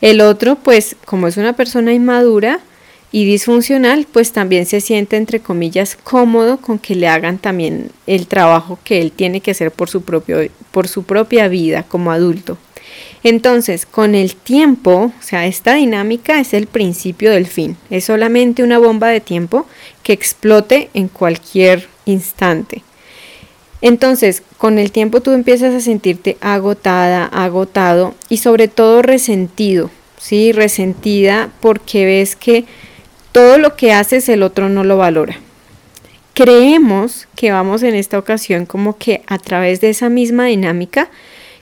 El 0.00 0.20
otro, 0.20 0.56
pues 0.56 0.96
como 1.06 1.28
es 1.28 1.36
una 1.36 1.54
persona 1.54 1.92
inmadura 1.92 2.60
y 3.10 3.24
disfuncional, 3.24 4.06
pues 4.12 4.32
también 4.32 4.66
se 4.66 4.80
siente 4.80 5.16
entre 5.16 5.40
comillas 5.40 5.96
cómodo 6.02 6.58
con 6.58 6.78
que 6.78 6.94
le 6.94 7.08
hagan 7.08 7.38
también 7.38 7.90
el 8.06 8.26
trabajo 8.26 8.78
que 8.84 9.00
él 9.00 9.12
tiene 9.12 9.40
que 9.40 9.52
hacer 9.52 9.70
por 9.70 9.88
su, 9.88 10.02
propio, 10.02 10.38
por 10.72 10.88
su 10.88 11.04
propia 11.04 11.48
vida 11.48 11.84
como 11.84 12.10
adulto. 12.10 12.58
Entonces, 13.24 13.86
con 13.86 14.14
el 14.14 14.36
tiempo, 14.36 15.10
o 15.18 15.22
sea, 15.22 15.46
esta 15.46 15.74
dinámica 15.74 16.38
es 16.38 16.52
el 16.52 16.66
principio 16.66 17.30
del 17.30 17.46
fin. 17.46 17.78
Es 17.88 18.04
solamente 18.04 18.62
una 18.62 18.78
bomba 18.78 19.08
de 19.08 19.20
tiempo 19.20 19.66
que 20.02 20.12
explote 20.12 20.90
en 20.92 21.08
cualquier 21.08 21.88
instante. 22.04 22.82
Entonces, 23.80 24.42
con 24.58 24.78
el 24.78 24.92
tiempo 24.92 25.22
tú 25.22 25.32
empiezas 25.32 25.74
a 25.74 25.80
sentirte 25.80 26.36
agotada, 26.42 27.24
agotado 27.24 28.14
y 28.28 28.36
sobre 28.36 28.68
todo 28.68 29.00
resentido, 29.00 29.90
¿sí? 30.18 30.52
Resentida 30.52 31.50
porque 31.60 32.04
ves 32.04 32.36
que 32.36 32.66
todo 33.32 33.56
lo 33.56 33.74
que 33.74 33.92
haces 33.94 34.28
el 34.28 34.42
otro 34.42 34.68
no 34.68 34.84
lo 34.84 34.98
valora. 34.98 35.38
Creemos 36.34 37.26
que 37.36 37.52
vamos 37.52 37.82
en 37.82 37.94
esta 37.94 38.18
ocasión 38.18 38.66
como 38.66 38.98
que 38.98 39.22
a 39.26 39.38
través 39.38 39.80
de 39.80 39.90
esa 39.90 40.10
misma 40.10 40.46
dinámica 40.46 41.10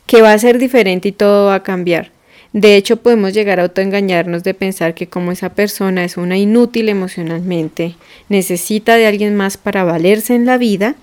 que 0.06 0.22
va 0.22 0.32
a 0.32 0.38
ser 0.38 0.58
diferente 0.58 1.08
y 1.08 1.12
todo 1.12 1.46
va 1.46 1.56
a 1.56 1.62
cambiar. 1.62 2.10
De 2.52 2.76
hecho, 2.76 2.98
podemos 2.98 3.32
llegar 3.32 3.60
a 3.60 3.62
autoengañarnos 3.62 4.44
de 4.44 4.52
pensar 4.52 4.94
que 4.94 5.06
como 5.06 5.32
esa 5.32 5.54
persona 5.54 6.04
es 6.04 6.18
una 6.18 6.36
inútil 6.36 6.90
emocionalmente, 6.90 7.94
necesita 8.28 8.96
de 8.96 9.06
alguien 9.06 9.36
más 9.36 9.56
para 9.56 9.84
valerse 9.84 10.34
en 10.34 10.44
la 10.44 10.58
vida, 10.58 10.94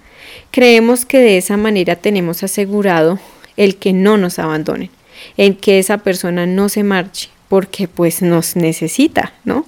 creemos 0.52 1.06
que 1.06 1.18
de 1.18 1.38
esa 1.38 1.58
manera 1.58 1.96
tenemos 1.96 2.44
asegurado 2.44 3.20
el 3.58 3.78
que 3.78 3.94
no 3.94 4.18
nos 4.18 4.38
abandonen, 4.38 4.92
el 5.38 5.58
que 5.58 5.80
esa 5.80 5.98
persona 5.98 6.46
no 6.46 6.70
se 6.70 6.84
marche, 6.84 7.30
porque 7.48 7.88
pues 7.88 8.22
nos 8.22 8.56
necesita, 8.56 9.34
¿no? 9.44 9.66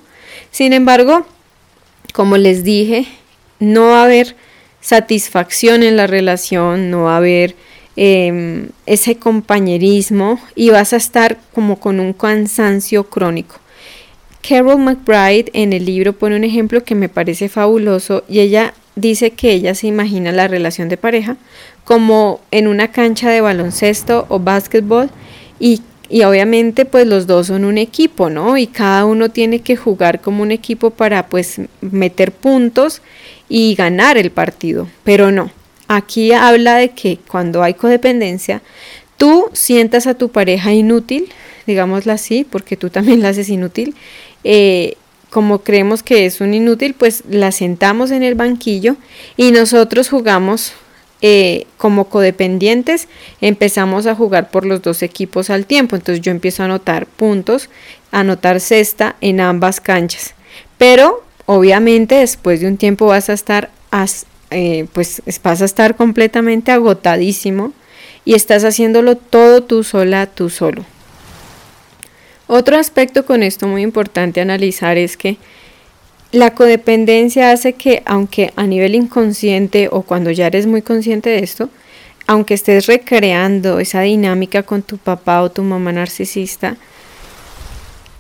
Sin 0.52 0.74
embargo, 0.74 1.26
como 2.14 2.38
les 2.38 2.64
dije, 2.64 3.08
no 3.60 3.88
va 3.88 4.02
a 4.02 4.06
haber 4.06 4.36
satisfacción 4.82 5.82
en 5.82 5.98
la 5.98 6.08
relación, 6.08 6.92
no 6.92 7.04
va 7.04 7.16
a 7.16 7.18
haber 7.18 7.56
Em, 8.04 8.70
ese 8.88 9.18
compañerismo 9.18 10.40
y 10.56 10.72
vas 10.72 10.92
a 10.92 10.96
estar 10.96 11.38
como 11.54 11.80
con 11.80 12.00
un 12.00 12.14
cansancio 12.14 13.04
crónico. 13.04 13.58
Carol 14.42 14.80
McBride 14.80 15.52
en 15.54 15.72
el 15.72 15.86
libro 15.86 16.14
pone 16.14 16.36
un 16.36 16.44
ejemplo 16.44 16.84
que 16.84 16.96
me 16.96 17.10
parece 17.10 17.48
fabuloso 17.48 18.24
y 18.28 18.40
ella 18.40 18.74
dice 18.96 19.30
que 19.30 19.52
ella 19.52 19.76
se 19.76 19.86
imagina 19.86 20.32
la 20.32 20.48
relación 20.48 20.90
de 20.90 20.98
pareja 20.98 21.38
como 21.84 22.40
en 22.50 22.68
una 22.68 22.88
cancha 22.88 23.30
de 23.30 23.42
baloncesto 23.42 24.26
o 24.30 24.40
básquetbol 24.40 25.12
y, 25.60 25.84
y, 26.10 26.24
obviamente 26.24 26.86
pues 26.86 27.06
los 27.06 27.28
dos 27.28 27.46
son 27.46 27.66
un 27.66 27.78
equipo, 27.78 28.32
¿no? 28.32 28.58
Y 28.58 28.66
cada 28.66 29.06
uno 29.06 29.30
tiene 29.30 29.60
que 29.60 29.76
jugar 29.76 30.22
como 30.22 30.42
un 30.42 30.50
equipo 30.50 30.90
para 30.90 31.28
pues 31.28 31.62
meter 31.82 32.32
puntos 32.32 33.04
y 33.48 33.76
ganar 33.76 34.18
el 34.18 34.32
partido, 34.32 34.88
pero 35.04 35.32
no. 35.32 35.52
Aquí 35.94 36.32
habla 36.32 36.78
de 36.78 36.92
que 36.92 37.20
cuando 37.30 37.64
hay 37.64 37.74
codependencia, 37.74 38.62
tú 39.18 39.50
sientas 39.52 40.08
a 40.08 40.14
tu 40.14 40.30
pareja 40.30 40.72
inútil, 40.72 41.28
digámoslo 41.68 42.14
así, 42.14 42.46
porque 42.50 42.78
tú 42.78 42.90
también 42.90 43.22
la 43.22 43.28
haces 43.28 43.50
inútil, 43.50 43.94
eh, 44.46 44.96
como 45.30 45.64
creemos 45.64 46.02
que 46.02 46.26
es 46.26 46.40
un 46.40 46.54
inútil, 46.54 46.94
pues 46.94 47.24
la 47.30 47.52
sentamos 47.52 48.12
en 48.12 48.24
el 48.24 48.36
banquillo 48.36 48.96
y 49.36 49.52
nosotros 49.52 50.08
jugamos 50.08 50.72
eh, 51.22 51.68
como 51.76 52.06
codependientes, 52.08 53.10
empezamos 53.42 54.08
a 54.08 54.16
jugar 54.16 54.50
por 54.50 54.66
los 54.66 54.82
dos 54.82 55.04
equipos 55.04 55.50
al 55.50 55.66
tiempo. 55.66 55.98
Entonces 55.98 56.22
yo 56.22 56.32
empiezo 56.32 56.64
a 56.64 56.68
anotar 56.68 57.06
puntos, 57.06 57.70
a 58.14 58.22
anotar 58.22 58.62
cesta 58.62 59.18
en 59.20 59.42
ambas 59.42 59.82
canchas. 59.82 60.36
Pero 60.78 61.22
obviamente 61.48 62.16
después 62.16 62.62
de 62.62 62.68
un 62.68 62.78
tiempo 62.78 63.08
vas 63.08 63.30
a 63.30 63.34
estar 63.34 63.72
eh, 64.52 64.86
pues 64.94 65.22
vas 65.44 65.62
a 65.62 65.66
estar 65.66 65.96
completamente 65.96 66.72
agotadísimo 66.72 67.74
y 68.26 68.36
estás 68.36 68.64
haciéndolo 68.64 69.16
todo 69.16 69.64
tú 69.64 69.84
sola, 69.84 70.28
tú 70.28 70.50
solo. 70.50 70.86
Otro 72.48 72.78
aspecto 72.78 73.26
con 73.26 73.44
esto 73.44 73.66
muy 73.68 73.82
importante 73.82 74.42
analizar 74.42 74.98
es 74.98 75.18
que 75.18 75.38
la 76.32 76.54
codependencia 76.54 77.52
hace 77.52 77.74
que, 77.74 78.04
aunque 78.06 78.54
a 78.56 78.68
nivel 78.68 78.96
inconsciente 78.96 79.90
o 79.92 80.02
cuando 80.02 80.32
ya 80.32 80.48
eres 80.48 80.68
muy 80.68 80.82
consciente 80.82 81.30
de 81.30 81.40
esto, 81.40 81.70
aunque 82.28 82.54
estés 82.54 82.88
recreando 82.88 83.80
esa 83.80 84.02
dinámica 84.02 84.64
con 84.64 84.82
tu 84.82 84.98
papá 84.98 85.42
o 85.42 85.52
tu 85.52 85.64
mamá 85.64 85.92
narcisista, 85.92 86.78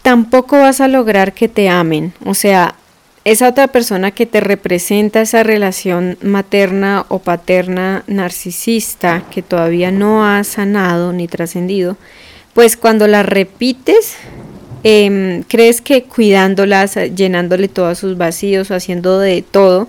tampoco 0.01 0.59
vas 0.59 0.81
a 0.81 0.88
lograr 0.88 1.33
que 1.33 1.47
te 1.47 1.69
amen. 1.69 2.13
O 2.25 2.33
sea, 2.33 2.75
esa 3.24 3.50
otra 3.50 3.68
persona 3.68 4.12
que 4.12 4.25
te 4.25 4.40
representa 4.40 5.22
esa 5.22 5.44
relación 5.44 6.18
materna 6.24 7.06
o 7.08 7.20
paterna 7.20 8.04
narcisista 8.08 9.24
que 9.30 9.44
todavía 9.44 9.92
no 9.92 10.25
ha 10.25 10.44
sanado 10.44 11.13
ni 11.13 11.28
trascendido, 11.28 11.98
pues 12.54 12.78
cuando 12.78 13.08
la 13.08 13.22
repites, 13.22 14.16
em, 14.84 15.44
crees 15.44 15.82
que 15.82 16.04
cuidándolas, 16.04 16.96
llenándole 17.16 17.68
todos 17.68 18.00
sus 18.00 18.18
vacíos, 18.18 18.72
haciendo 18.72 19.20
de 19.20 19.44
todo, 19.44 19.88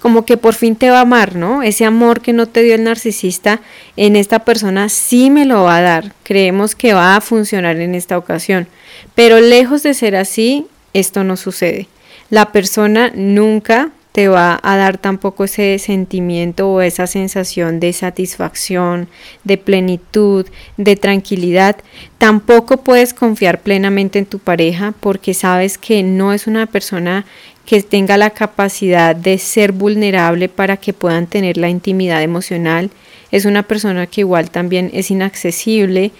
como 0.00 0.24
que 0.24 0.36
por 0.36 0.54
fin 0.54 0.76
te 0.76 0.90
va 0.90 0.98
a 0.98 1.02
amar, 1.02 1.34
¿no? 1.34 1.64
Ese 1.64 1.84
amor 1.84 2.20
que 2.20 2.32
no 2.32 2.46
te 2.46 2.62
dio 2.62 2.76
el 2.76 2.84
narcisista 2.84 3.60
en 3.96 4.14
esta 4.14 4.44
persona 4.44 4.88
sí 4.88 5.28
me 5.30 5.44
lo 5.44 5.64
va 5.64 5.78
a 5.78 5.82
dar. 5.82 6.12
Creemos 6.22 6.76
que 6.76 6.94
va 6.94 7.16
a 7.16 7.20
funcionar 7.20 7.78
en 7.78 7.96
esta 7.96 8.16
ocasión. 8.16 8.68
Pero 9.16 9.40
lejos 9.40 9.82
de 9.82 9.94
ser 9.94 10.14
así, 10.14 10.68
esto 10.92 11.24
no 11.24 11.36
sucede 11.36 11.88
la 12.30 12.52
persona 12.52 13.10
nunca 13.14 13.90
te 14.12 14.28
va 14.28 14.58
a 14.62 14.76
dar 14.76 14.98
tampoco 14.98 15.44
ese 15.44 15.78
sentimiento 15.78 16.68
o 16.68 16.80
esa 16.80 17.06
sensación 17.06 17.78
de 17.78 17.92
satisfacción, 17.92 19.08
de 19.44 19.58
plenitud, 19.58 20.46
de 20.76 20.96
tranquilidad. 20.96 21.76
Tampoco 22.18 22.78
puedes 22.78 23.14
confiar 23.14 23.60
plenamente 23.60 24.18
en 24.18 24.26
tu 24.26 24.38
pareja 24.40 24.92
porque 24.98 25.34
sabes 25.34 25.78
que 25.78 26.02
no 26.02 26.32
es 26.32 26.46
una 26.46 26.66
persona 26.66 27.26
que 27.64 27.82
tenga 27.82 28.16
la 28.16 28.30
capacidad 28.30 29.14
de 29.14 29.38
ser 29.38 29.72
vulnerable 29.72 30.48
para 30.48 30.78
que 30.78 30.92
puedan 30.92 31.26
tener 31.26 31.56
la 31.56 31.68
intimidad 31.68 32.22
emocional. 32.22 32.90
Es 33.30 33.44
una 33.44 33.62
persona 33.62 34.06
que 34.06 34.22
igual 34.22 34.50
también 34.50 34.90
es 34.94 35.10
inaccesible, 35.10 36.12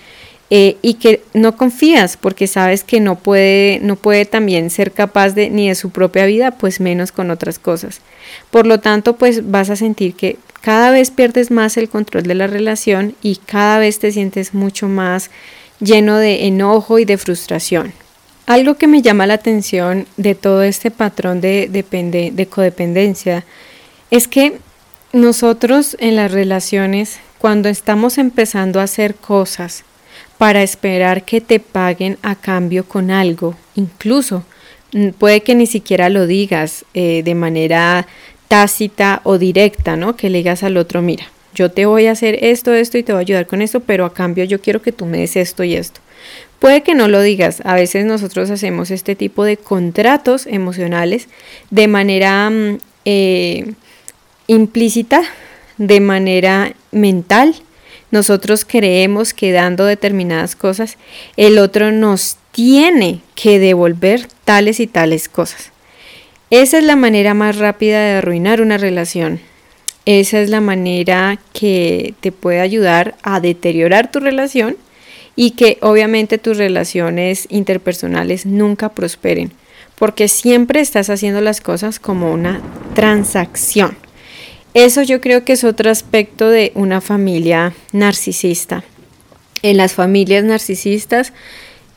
eh, 0.50 0.78
y 0.80 0.94
que 0.94 1.22
no 1.34 1.56
confías 1.56 2.16
porque 2.16 2.46
sabes 2.46 2.82
que 2.82 3.00
no 3.00 3.16
puede, 3.16 3.80
no 3.82 3.96
puede 3.96 4.24
también 4.24 4.70
ser 4.70 4.92
capaz 4.92 5.30
de 5.30 5.50
ni 5.50 5.68
de 5.68 5.74
su 5.74 5.90
propia 5.90 6.24
vida, 6.24 6.52
pues 6.52 6.80
menos 6.80 7.12
con 7.12 7.30
otras 7.30 7.58
cosas. 7.58 8.00
Por 8.50 8.66
lo 8.66 8.80
tanto, 8.80 9.16
pues 9.16 9.50
vas 9.50 9.68
a 9.68 9.76
sentir 9.76 10.14
que 10.14 10.38
cada 10.62 10.90
vez 10.90 11.10
pierdes 11.10 11.50
más 11.50 11.76
el 11.76 11.90
control 11.90 12.22
de 12.22 12.34
la 12.34 12.46
relación 12.46 13.14
y 13.22 13.36
cada 13.36 13.78
vez 13.78 13.98
te 13.98 14.10
sientes 14.10 14.54
mucho 14.54 14.88
más 14.88 15.30
lleno 15.80 16.16
de 16.16 16.46
enojo 16.46 16.98
y 16.98 17.04
de 17.04 17.18
frustración. 17.18 17.92
Algo 18.46 18.76
que 18.76 18.86
me 18.86 19.02
llama 19.02 19.26
la 19.26 19.34
atención 19.34 20.06
de 20.16 20.34
todo 20.34 20.62
este 20.62 20.90
patrón 20.90 21.42
de, 21.42 21.68
de 21.68 22.46
codependencia 22.46 23.44
es 24.10 24.26
que 24.26 24.58
nosotros 25.12 25.94
en 26.00 26.16
las 26.16 26.32
relaciones, 26.32 27.18
cuando 27.36 27.68
estamos 27.68 28.16
empezando 28.16 28.80
a 28.80 28.84
hacer 28.84 29.14
cosas 29.14 29.84
para 30.38 30.62
esperar 30.62 31.24
que 31.24 31.40
te 31.40 31.60
paguen 31.60 32.16
a 32.22 32.36
cambio 32.36 32.84
con 32.84 33.10
algo, 33.10 33.56
incluso 33.74 34.44
puede 35.18 35.42
que 35.42 35.54
ni 35.54 35.66
siquiera 35.66 36.08
lo 36.08 36.26
digas 36.26 36.84
eh, 36.94 37.22
de 37.24 37.34
manera 37.34 38.06
tácita 38.48 39.20
o 39.24 39.36
directa, 39.36 39.96
¿no? 39.96 40.16
Que 40.16 40.30
le 40.30 40.38
digas 40.38 40.62
al 40.62 40.76
otro, 40.76 41.02
mira, 41.02 41.26
yo 41.54 41.70
te 41.70 41.86
voy 41.86 42.06
a 42.06 42.12
hacer 42.12 42.38
esto, 42.42 42.72
esto 42.72 42.98
y 42.98 43.02
te 43.02 43.12
voy 43.12 43.20
a 43.20 43.22
ayudar 43.22 43.46
con 43.46 43.62
esto, 43.62 43.80
pero 43.80 44.04
a 44.04 44.14
cambio 44.14 44.44
yo 44.44 44.60
quiero 44.60 44.80
que 44.80 44.92
tú 44.92 45.06
me 45.06 45.18
des 45.18 45.36
esto 45.36 45.64
y 45.64 45.74
esto. 45.74 46.00
Puede 46.58 46.82
que 46.82 46.94
no 46.94 47.08
lo 47.08 47.20
digas, 47.20 47.62
a 47.64 47.74
veces 47.74 48.04
nosotros 48.04 48.50
hacemos 48.50 48.90
este 48.90 49.14
tipo 49.14 49.44
de 49.44 49.56
contratos 49.56 50.46
emocionales 50.46 51.28
de 51.70 51.86
manera 51.86 52.50
mm, 52.50 52.78
eh, 53.04 53.72
implícita, 54.46 55.22
de 55.76 56.00
manera 56.00 56.72
mental. 56.90 57.54
Nosotros 58.10 58.64
creemos 58.64 59.34
que 59.34 59.52
dando 59.52 59.84
determinadas 59.84 60.56
cosas, 60.56 60.96
el 61.36 61.58
otro 61.58 61.92
nos 61.92 62.38
tiene 62.52 63.20
que 63.34 63.58
devolver 63.58 64.26
tales 64.44 64.80
y 64.80 64.86
tales 64.86 65.28
cosas. 65.28 65.72
Esa 66.50 66.78
es 66.78 66.84
la 66.84 66.96
manera 66.96 67.34
más 67.34 67.58
rápida 67.58 68.00
de 68.00 68.12
arruinar 68.12 68.62
una 68.62 68.78
relación. 68.78 69.40
Esa 70.06 70.40
es 70.40 70.48
la 70.48 70.62
manera 70.62 71.38
que 71.52 72.14
te 72.20 72.32
puede 72.32 72.60
ayudar 72.60 73.16
a 73.22 73.40
deteriorar 73.40 74.10
tu 74.10 74.20
relación 74.20 74.76
y 75.36 75.50
que 75.50 75.76
obviamente 75.82 76.38
tus 76.38 76.56
relaciones 76.56 77.46
interpersonales 77.50 78.46
nunca 78.46 78.88
prosperen, 78.88 79.52
porque 79.98 80.26
siempre 80.28 80.80
estás 80.80 81.10
haciendo 81.10 81.42
las 81.42 81.60
cosas 81.60 82.00
como 82.00 82.32
una 82.32 82.62
transacción. 82.94 83.96
Eso 84.78 85.02
yo 85.02 85.20
creo 85.20 85.44
que 85.44 85.54
es 85.54 85.64
otro 85.64 85.90
aspecto 85.90 86.48
de 86.48 86.70
una 86.76 87.00
familia 87.00 87.72
narcisista. 87.90 88.84
En 89.62 89.76
las 89.76 89.94
familias 89.94 90.44
narcisistas, 90.44 91.32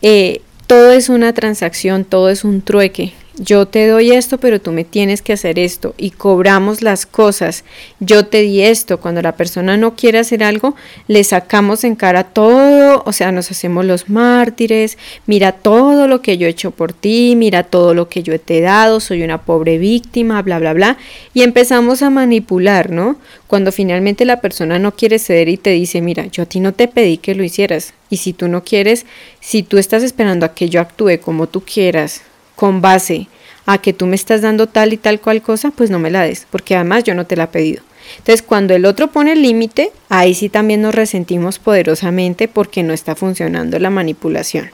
eh, 0.01 0.41
todo 0.65 0.91
es 0.91 1.07
una 1.07 1.31
transacción, 1.31 2.05
todo 2.05 2.31
es 2.31 2.43
un 2.43 2.63
trueque 2.63 3.13
yo 3.35 3.65
te 3.65 3.88
doy 3.88 4.11
esto, 4.11 4.39
pero 4.39 4.59
tú 4.59 4.71
me 4.73 4.83
tienes 4.83 5.21
que 5.21 5.33
hacer 5.33 5.57
esto 5.57 5.95
y 5.97 6.11
cobramos 6.11 6.81
las 6.81 7.05
cosas. 7.05 7.63
Yo 8.00 8.25
te 8.25 8.41
di 8.41 8.61
esto. 8.61 9.00
Cuando 9.00 9.21
la 9.21 9.38
persona 9.38 9.77
no 9.77 9.95
quiere 9.95 10.19
hacer 10.19 10.43
algo, 10.43 10.75
le 11.07 11.23
sacamos 11.23 11.85
en 11.85 11.95
cara 11.95 12.25
todo, 12.25 13.03
o 13.05 13.13
sea, 13.13 13.31
nos 13.31 13.50
hacemos 13.50 13.85
los 13.85 14.09
mártires. 14.09 14.97
Mira 15.27 15.53
todo 15.53 16.07
lo 16.07 16.21
que 16.21 16.38
yo 16.38 16.47
he 16.47 16.50
hecho 16.50 16.71
por 16.71 16.91
ti, 16.91 17.35
mira 17.38 17.63
todo 17.63 17.93
lo 17.93 18.09
que 18.09 18.21
yo 18.21 18.38
te 18.39 18.57
he 18.57 18.61
dado, 18.61 19.00
soy 19.00 19.23
una 19.23 19.43
pobre 19.43 19.77
víctima, 19.77 20.41
bla, 20.41 20.59
bla, 20.59 20.73
bla. 20.73 20.97
Y 21.33 21.43
empezamos 21.43 22.01
a 22.01 22.09
manipular, 22.09 22.91
¿no? 22.91 23.15
Cuando 23.47 23.71
finalmente 23.71 24.25
la 24.25 24.41
persona 24.41 24.77
no 24.77 24.93
quiere 24.95 25.19
ceder 25.19 25.47
y 25.47 25.57
te 25.57 25.69
dice, 25.69 26.01
mira, 26.01 26.25
yo 26.25 26.43
a 26.43 26.47
ti 26.47 26.59
no 26.59 26.73
te 26.73 26.89
pedí 26.89 27.17
que 27.17 27.35
lo 27.35 27.43
hicieras. 27.43 27.93
Y 28.09 28.17
si 28.17 28.33
tú 28.33 28.50
no 28.50 28.63
quieres, 28.65 29.05
si 29.39 29.63
tú 29.63 29.77
estás 29.77 30.03
esperando 30.03 30.45
a 30.45 30.53
que 30.53 30.67
yo 30.67 30.81
actúe 30.81 31.19
como 31.21 31.47
tú 31.47 31.61
quieras, 31.61 32.23
con 32.62 32.80
base 32.80 33.27
a 33.65 33.80
que 33.80 33.91
tú 33.91 34.06
me 34.06 34.15
estás 34.15 34.44
dando 34.44 34.68
tal 34.68 34.94
y 34.94 34.98
tal 34.98 35.20
cual 35.20 35.41
cosa, 35.41 35.72
pues 35.72 35.89
no 35.89 35.98
me 35.98 36.12
la 36.12 36.22
des, 36.22 36.46
porque 36.51 36.75
además 36.75 37.03
yo 37.03 37.15
no 37.15 37.25
te 37.25 37.36
la 37.36 37.46
he 37.46 37.48
pedido. 37.48 37.82
Entonces, 38.20 38.44
cuando 38.44 38.75
el 38.75 38.86
otro 38.86 39.08
pone 39.08 39.32
el 39.32 39.41
límite, 39.41 39.91
ahí 40.10 40.36
sí 40.36 40.47
también 40.47 40.84
nos 40.84 40.93
resentimos 40.93 41.58
poderosamente 41.58 42.47
porque 42.47 42.84
no 42.84 42.93
está 42.93 43.15
funcionando 43.15 43.80
la 43.80 43.89
manipulación. 43.89 44.69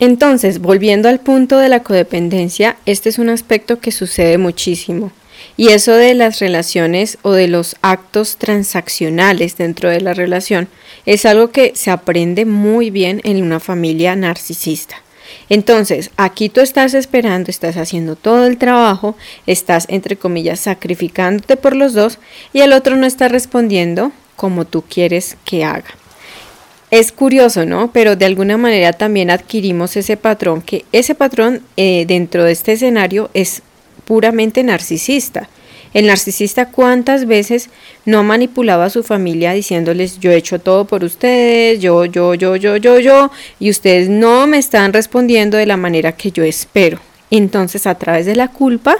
Entonces, 0.00 0.58
volviendo 0.58 1.08
al 1.08 1.20
punto 1.20 1.58
de 1.58 1.68
la 1.68 1.84
codependencia, 1.84 2.76
este 2.86 3.08
es 3.08 3.20
un 3.20 3.28
aspecto 3.28 3.78
que 3.78 3.92
sucede 3.92 4.36
muchísimo. 4.36 5.12
Y 5.56 5.68
eso 5.68 5.92
de 5.92 6.12
las 6.14 6.40
relaciones 6.40 7.18
o 7.22 7.30
de 7.30 7.46
los 7.46 7.76
actos 7.82 8.36
transaccionales 8.36 9.56
dentro 9.56 9.90
de 9.90 10.00
la 10.00 10.12
relación 10.12 10.66
es 11.04 11.24
algo 11.24 11.52
que 11.52 11.70
se 11.76 11.92
aprende 11.92 12.46
muy 12.46 12.90
bien 12.90 13.20
en 13.22 13.44
una 13.44 13.60
familia 13.60 14.16
narcisista. 14.16 15.05
Entonces, 15.48 16.10
aquí 16.16 16.48
tú 16.48 16.60
estás 16.60 16.94
esperando, 16.94 17.50
estás 17.50 17.76
haciendo 17.76 18.16
todo 18.16 18.46
el 18.46 18.58
trabajo, 18.58 19.16
estás, 19.46 19.86
entre 19.88 20.16
comillas, 20.16 20.60
sacrificándote 20.60 21.56
por 21.56 21.76
los 21.76 21.94
dos 21.94 22.18
y 22.52 22.60
el 22.60 22.72
otro 22.72 22.96
no 22.96 23.06
está 23.06 23.28
respondiendo 23.28 24.12
como 24.34 24.64
tú 24.64 24.82
quieres 24.82 25.36
que 25.44 25.64
haga. 25.64 25.94
Es 26.90 27.10
curioso, 27.10 27.66
¿no? 27.66 27.90
Pero 27.92 28.16
de 28.16 28.26
alguna 28.26 28.56
manera 28.56 28.92
también 28.92 29.30
adquirimos 29.30 29.96
ese 29.96 30.16
patrón, 30.16 30.62
que 30.62 30.84
ese 30.92 31.14
patrón 31.14 31.62
eh, 31.76 32.04
dentro 32.06 32.44
de 32.44 32.52
este 32.52 32.72
escenario 32.72 33.30
es 33.34 33.62
puramente 34.04 34.62
narcisista. 34.62 35.48
El 35.96 36.08
narcisista 36.08 36.68
cuántas 36.68 37.24
veces 37.24 37.70
no 38.04 38.22
manipulaba 38.22 38.84
a 38.84 38.90
su 38.90 39.02
familia 39.02 39.54
diciéndoles 39.54 40.20
yo 40.20 40.30
he 40.30 40.36
hecho 40.36 40.58
todo 40.58 40.84
por 40.84 41.02
ustedes, 41.02 41.80
yo, 41.80 42.04
yo, 42.04 42.34
yo, 42.34 42.54
yo, 42.54 42.76
yo, 42.76 43.00
yo, 43.00 43.30
y 43.58 43.70
ustedes 43.70 44.10
no 44.10 44.46
me 44.46 44.58
están 44.58 44.92
respondiendo 44.92 45.56
de 45.56 45.64
la 45.64 45.78
manera 45.78 46.12
que 46.12 46.30
yo 46.30 46.44
espero. 46.44 47.00
Entonces 47.30 47.86
a 47.86 47.94
través 47.94 48.26
de 48.26 48.36
la 48.36 48.48
culpa 48.48 48.96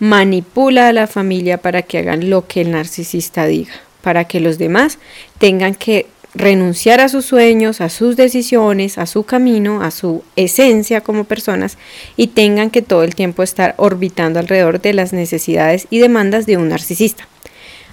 manipula 0.00 0.88
a 0.88 0.92
la 0.92 1.06
familia 1.06 1.58
para 1.58 1.82
que 1.82 1.98
hagan 1.98 2.28
lo 2.28 2.48
que 2.48 2.62
el 2.62 2.72
narcisista 2.72 3.46
diga, 3.46 3.74
para 4.02 4.24
que 4.24 4.40
los 4.40 4.58
demás 4.58 4.98
tengan 5.38 5.76
que 5.76 6.08
renunciar 6.34 7.00
a 7.00 7.08
sus 7.08 7.24
sueños, 7.24 7.80
a 7.80 7.88
sus 7.88 8.16
decisiones, 8.16 8.98
a 8.98 9.06
su 9.06 9.24
camino, 9.24 9.82
a 9.82 9.90
su 9.90 10.22
esencia 10.36 11.00
como 11.00 11.24
personas 11.24 11.78
y 12.16 12.28
tengan 12.28 12.70
que 12.70 12.82
todo 12.82 13.02
el 13.02 13.14
tiempo 13.14 13.42
estar 13.42 13.74
orbitando 13.78 14.38
alrededor 14.38 14.80
de 14.80 14.92
las 14.92 15.12
necesidades 15.12 15.86
y 15.90 15.98
demandas 15.98 16.46
de 16.46 16.56
un 16.56 16.68
narcisista. 16.68 17.26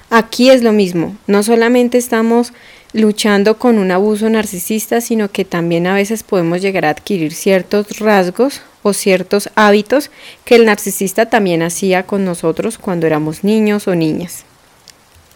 Aquí 0.10 0.50
es 0.50 0.62
lo 0.62 0.72
mismo, 0.72 1.16
no 1.28 1.42
solamente 1.44 1.98
estamos 1.98 2.54
luchando 2.94 3.58
con 3.58 3.78
un 3.78 3.92
abuso 3.92 4.30
narcisista, 4.30 5.02
sino 5.02 5.30
que 5.30 5.44
también 5.44 5.88
a 5.88 5.96
veces 5.96 6.24
podemos 6.24 6.62
llegar 6.62 6.86
a 6.86 6.92
adquirir 6.92 7.34
ciertos 7.34 8.00
rasgos 8.00 8.62
o 8.84 8.94
ciertos 8.94 9.50
hábitos 9.56 10.12
que 10.46 10.56
el 10.56 10.66
narcisista 10.66 11.26
también 11.26 11.64
hacía 11.64 12.04
con 12.04 12.24
nosotros 12.24 12.78
cuando 12.78 13.08
éramos 13.08 13.44
niños 13.44 13.88
o 13.88 13.96
niñas. 13.96 14.46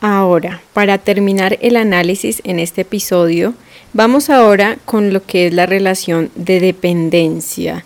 Ahora, 0.01 0.61
para 0.73 0.97
terminar 0.97 1.57
el 1.61 1.75
análisis 1.75 2.41
en 2.45 2.59
este 2.59 2.81
episodio, 2.81 3.53
vamos 3.93 4.29
ahora 4.29 4.77
con 4.85 5.11
lo 5.11 5.25
que 5.25 5.47
es 5.47 5.53
la 5.53 5.65
relación 5.65 6.31
de 6.35 6.61
dependencia. 6.61 7.83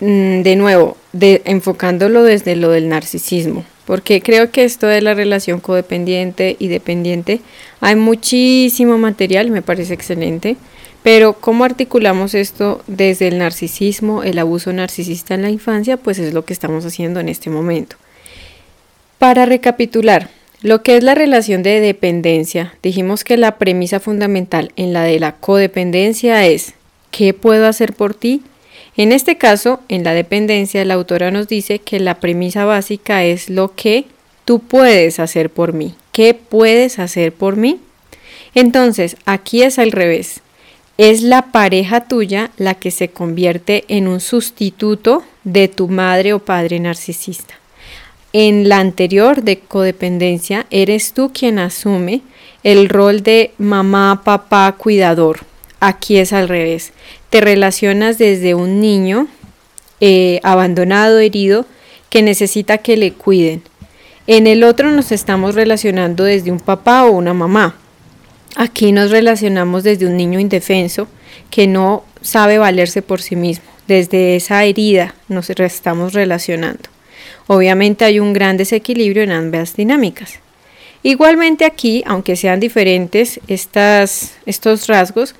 Mm, 0.00 0.42
de 0.42 0.56
nuevo, 0.56 0.96
enfocándolo 1.14 2.22
desde 2.22 2.54
lo 2.54 2.70
del 2.70 2.88
narcisismo, 2.88 3.64
porque 3.86 4.20
creo 4.20 4.50
que 4.50 4.64
esto 4.64 4.86
de 4.86 5.00
la 5.00 5.14
relación 5.14 5.60
codependiente 5.60 6.56
y 6.58 6.68
dependiente, 6.68 7.40
hay 7.80 7.96
muchísimo 7.96 8.98
material, 8.98 9.50
me 9.50 9.62
parece 9.62 9.94
excelente, 9.94 10.56
pero 11.02 11.34
cómo 11.34 11.64
articulamos 11.64 12.34
esto 12.34 12.82
desde 12.88 13.28
el 13.28 13.38
narcisismo, 13.38 14.22
el 14.22 14.38
abuso 14.38 14.72
narcisista 14.72 15.34
en 15.34 15.42
la 15.42 15.50
infancia, 15.50 15.96
pues 15.96 16.18
es 16.18 16.34
lo 16.34 16.44
que 16.44 16.52
estamos 16.52 16.84
haciendo 16.84 17.20
en 17.20 17.30
este 17.30 17.48
momento. 17.48 17.96
Para 19.18 19.46
recapitular, 19.46 20.28
lo 20.62 20.82
que 20.82 20.96
es 20.96 21.02
la 21.02 21.14
relación 21.14 21.62
de 21.62 21.80
dependencia, 21.80 22.74
dijimos 22.82 23.24
que 23.24 23.36
la 23.36 23.58
premisa 23.58 24.00
fundamental 24.00 24.72
en 24.76 24.92
la 24.92 25.02
de 25.02 25.20
la 25.20 25.32
codependencia 25.32 26.46
es 26.46 26.74
¿qué 27.10 27.34
puedo 27.34 27.66
hacer 27.66 27.92
por 27.92 28.14
ti? 28.14 28.42
En 28.96 29.12
este 29.12 29.36
caso, 29.36 29.80
en 29.88 30.04
la 30.04 30.14
dependencia, 30.14 30.84
la 30.84 30.94
autora 30.94 31.30
nos 31.30 31.48
dice 31.48 31.78
que 31.78 32.00
la 32.00 32.20
premisa 32.20 32.64
básica 32.64 33.24
es 33.24 33.50
lo 33.50 33.74
que 33.74 34.06
tú 34.46 34.60
puedes 34.60 35.20
hacer 35.20 35.50
por 35.50 35.74
mí. 35.74 35.94
¿Qué 36.12 36.32
puedes 36.32 36.98
hacer 36.98 37.32
por 37.32 37.56
mí? 37.56 37.78
Entonces, 38.54 39.16
aquí 39.26 39.62
es 39.62 39.78
al 39.78 39.92
revés. 39.92 40.40
Es 40.96 41.20
la 41.20 41.52
pareja 41.52 42.08
tuya 42.08 42.50
la 42.56 42.74
que 42.74 42.90
se 42.90 43.08
convierte 43.08 43.84
en 43.88 44.08
un 44.08 44.20
sustituto 44.20 45.22
de 45.44 45.68
tu 45.68 45.88
madre 45.88 46.32
o 46.32 46.38
padre 46.38 46.80
narcisista. 46.80 47.54
En 48.38 48.68
la 48.68 48.80
anterior 48.80 49.44
de 49.44 49.60
codependencia, 49.60 50.66
eres 50.70 51.14
tú 51.14 51.30
quien 51.32 51.58
asume 51.58 52.20
el 52.64 52.90
rol 52.90 53.22
de 53.22 53.52
mamá, 53.56 54.20
papá, 54.24 54.74
cuidador. 54.76 55.38
Aquí 55.80 56.18
es 56.18 56.34
al 56.34 56.46
revés. 56.46 56.92
Te 57.30 57.40
relacionas 57.40 58.18
desde 58.18 58.54
un 58.54 58.78
niño 58.78 59.26
eh, 60.02 60.40
abandonado, 60.42 61.18
herido, 61.18 61.64
que 62.10 62.20
necesita 62.20 62.76
que 62.76 62.98
le 62.98 63.14
cuiden. 63.14 63.62
En 64.26 64.46
el 64.46 64.64
otro 64.64 64.90
nos 64.90 65.12
estamos 65.12 65.54
relacionando 65.54 66.22
desde 66.22 66.52
un 66.52 66.60
papá 66.60 67.06
o 67.06 67.12
una 67.12 67.32
mamá. 67.32 67.76
Aquí 68.54 68.92
nos 68.92 69.10
relacionamos 69.10 69.82
desde 69.82 70.04
un 70.04 70.18
niño 70.18 70.38
indefenso 70.38 71.08
que 71.48 71.66
no 71.66 72.04
sabe 72.20 72.58
valerse 72.58 73.00
por 73.00 73.22
sí 73.22 73.34
mismo. 73.34 73.64
Desde 73.88 74.36
esa 74.36 74.62
herida 74.62 75.14
nos 75.26 75.48
estamos 75.48 76.12
relacionando. 76.12 76.95
Obviamente 77.46 78.04
hay 78.04 78.18
un 78.18 78.32
gran 78.32 78.56
desequilibrio 78.56 79.22
en 79.22 79.32
ambas 79.32 79.76
dinámicas. 79.76 80.40
Igualmente 81.02 81.64
aquí, 81.64 82.02
aunque 82.06 82.34
sean 82.34 82.58
diferentes 82.58 83.38
estos 83.46 84.86
rasgos, 84.88 85.36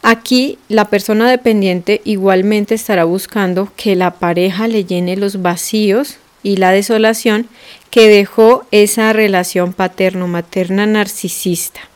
aquí 0.00 0.58
la 0.68 0.86
persona 0.86 1.30
dependiente 1.30 2.00
igualmente 2.04 2.74
estará 2.74 3.04
buscando 3.04 3.70
que 3.76 3.96
la 3.96 4.12
pareja 4.12 4.66
le 4.66 4.86
llene 4.86 5.16
los 5.16 5.42
vacíos 5.42 6.16
y 6.42 6.56
la 6.56 6.70
desolación 6.70 7.48
que 7.90 8.08
dejó 8.08 8.64
esa 8.70 9.12
relación 9.12 9.74
paterno-materna 9.74 10.86
narcisista. 10.86 11.89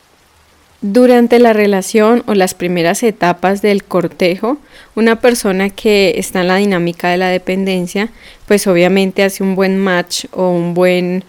Durante 0.87 1.39
la 1.39 1.51
relación 1.51 2.21
o 2.27 2.35
las 2.35 2.53
primeras 2.53 3.01
etapas 3.01 3.63
del 3.63 3.83
cortejo, 3.83 4.59
una 4.93 5.19
persona 5.19 5.71
que 5.71 6.13
está 6.17 6.41
en 6.41 6.47
la 6.47 6.57
dinámica 6.57 7.09
de 7.09 7.17
la 7.17 7.29
dependencia, 7.29 8.09
pues 8.47 8.67
obviamente 8.67 9.23
hace 9.23 9.41
un 9.41 9.55
buen 9.55 9.79
match 9.79 10.25
o 10.29 10.51
un 10.51 10.75
buen 10.75 11.23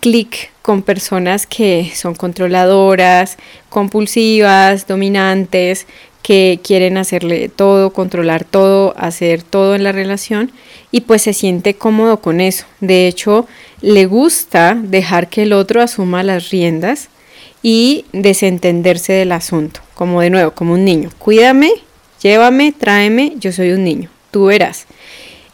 clic 0.00 0.50
con 0.60 0.82
personas 0.82 1.46
que 1.46 1.90
son 1.94 2.14
controladoras, 2.14 3.38
compulsivas, 3.70 4.86
dominantes, 4.86 5.86
que 6.20 6.60
quieren 6.62 6.98
hacerle 6.98 7.48
todo, 7.48 7.94
controlar 7.94 8.44
todo, 8.44 8.92
hacer 8.98 9.42
todo 9.42 9.76
en 9.76 9.82
la 9.82 9.92
relación 9.92 10.52
y 10.90 11.00
pues 11.00 11.22
se 11.22 11.32
siente 11.32 11.72
cómodo 11.72 12.20
con 12.20 12.42
eso. 12.42 12.66
De 12.80 13.08
hecho, 13.08 13.46
le 13.80 14.04
gusta 14.04 14.74
dejar 14.74 15.30
que 15.30 15.44
el 15.44 15.54
otro 15.54 15.80
asuma 15.80 16.22
las 16.22 16.50
riendas 16.50 17.08
y 17.62 18.04
desentenderse 18.12 19.12
del 19.12 19.32
asunto, 19.32 19.80
como 19.94 20.20
de 20.20 20.30
nuevo, 20.30 20.52
como 20.52 20.74
un 20.74 20.84
niño. 20.84 21.10
Cuídame, 21.18 21.70
llévame, 22.22 22.72
tráeme, 22.72 23.34
yo 23.38 23.52
soy 23.52 23.72
un 23.72 23.84
niño, 23.84 24.10
tú 24.30 24.46
verás. 24.46 24.86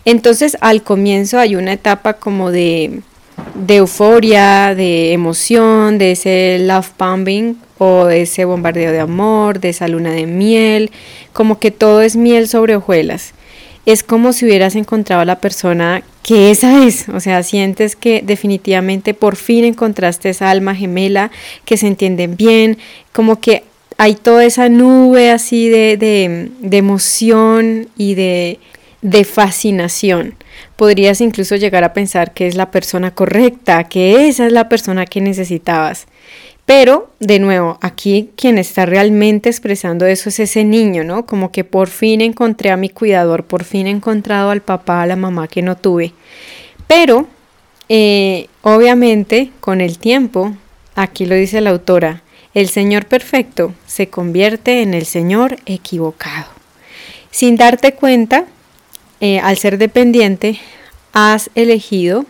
Entonces 0.05 0.57
al 0.61 0.83
comienzo 0.83 1.39
hay 1.39 1.57
una 1.57 1.73
etapa 1.73 2.15
como 2.15 2.51
de, 2.51 3.01
de 3.55 3.77
euforia, 3.77 4.75
de 4.75 5.13
emoción, 5.13 5.99
de 5.99 6.13
ese 6.13 6.59
love 6.61 6.93
bombing 6.99 7.59
o 7.79 8.07
de 8.07 8.23
ese 8.23 8.45
bombardeo 8.45 8.93
de 8.93 9.01
amor, 9.01 9.61
de 9.61 9.71
esa 9.71 9.89
luna 9.89 10.13
de 10.13 10.27
miel, 10.27 10.91
como 11.33 11.59
que 11.59 11.71
todo 11.71 12.03
es 12.03 12.17
miel 12.17 12.49
sobre 12.49 12.77
hojuelas 12.77 13.35
es 13.87 14.03
como 14.03 14.33
si 14.33 14.45
hubieras 14.45 14.75
encontrado 14.75 15.23
a 15.23 15.25
la 15.25 15.41
persona 15.41 16.03
que 16.23 16.51
esa 16.51 16.85
es, 16.85 17.09
o 17.09 17.21
sea, 17.21 17.45
sientes 17.45 17.95
que 17.95 18.21
definitivamente 18.21 19.15
por 19.15 19.37
fin 19.37 19.65
encontraste 19.65 20.29
esa 20.29 20.51
alma 20.51 20.75
gemela, 20.75 21.31
que 21.65 21.77
se 21.77 21.87
entienden 21.87 22.37
bien, 22.37 22.79
como 23.13 23.41
que 23.41 23.63
hay 23.97 24.17
toda 24.17 24.45
esa 24.45 24.69
nube 24.69 25.31
así 25.31 25.69
de, 25.69 25.97
de, 25.97 26.77
emoción 26.77 27.89
y 27.97 28.15
de, 28.15 28.59
de 29.03 29.25
fascinación. 29.25 30.35
Podrías 30.75 31.21
incluso 31.21 31.55
llegar 31.55 31.85
a 31.85 31.95
pensar 31.95 32.35
que 32.35 32.49
es 32.49 32.57
la 32.57 32.73
persona 32.73 33.13
correcta, 33.13 33.85
que 33.85 34.29
esa 34.29 34.47
es 34.47 34.53
la 34.53 34.69
persona 34.69 35.07
que 35.07 35.21
necesitabas. 35.21 36.07
Pero, 36.67 37.13
de 37.21 37.39
nuevo, 37.39 37.79
aquí 37.81 38.31
quien 38.37 38.59
está 38.59 38.87
realmente 38.87 39.49
expresando 39.49 40.05
eso 40.05 40.29
es 40.29 40.41
ese 40.41 40.65
niño, 40.65 41.05
¿no? 41.05 41.25
Como 41.25 41.53
que 41.53 41.63
por 41.63 41.89
fin 41.89 42.21
encontré 42.21 42.73
a 42.73 42.77
mi 42.77 42.89
cuidador, 42.89 43.45
por 43.45 43.63
fin 43.63 43.87
he 43.87 43.91
encontrado 43.91 44.51
al 44.51 44.63
papá, 44.63 45.03
a 45.03 45.07
la 45.07 45.15
mamá 45.15 45.47
que 45.47 45.63
no 45.63 45.77
tuve. 45.77 46.13
Pero, 46.89 47.29
eh, 47.89 48.49
obviamente, 48.63 49.53
con 49.61 49.81
el 49.81 49.99
tiempo, 49.99 50.57
aquí 50.97 51.25
lo 51.25 51.37
dice 51.37 51.61
la 51.61 51.71
autora, 51.71 52.23
el 52.53 52.69
Señor 52.69 53.07
perfecto 53.07 53.73
se 53.87 54.09
convierte 54.09 54.83
en 54.83 54.93
el 54.93 55.07
Señor 55.07 55.59
equivocado. 55.67 56.49
Sin 57.31 57.55
darte 57.55 57.93
cuenta, 57.93 58.45
eh, 59.21 59.39
al 59.39 59.57
ser 59.57 59.79
dependiente, 59.79 60.59
has 61.13 61.49
elegido 61.55 62.27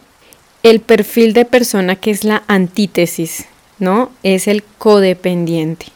el 0.63 0.81
perfil 0.81 1.33
de 1.33 1.47
persona 1.47 1.97
que 1.97 2.11
es 2.11 2.23
la 2.23 2.43
antítesis 2.49 3.47
¿no? 3.79 4.11
Es 4.23 4.49
el 4.49 4.63
codependiente, 4.79 5.87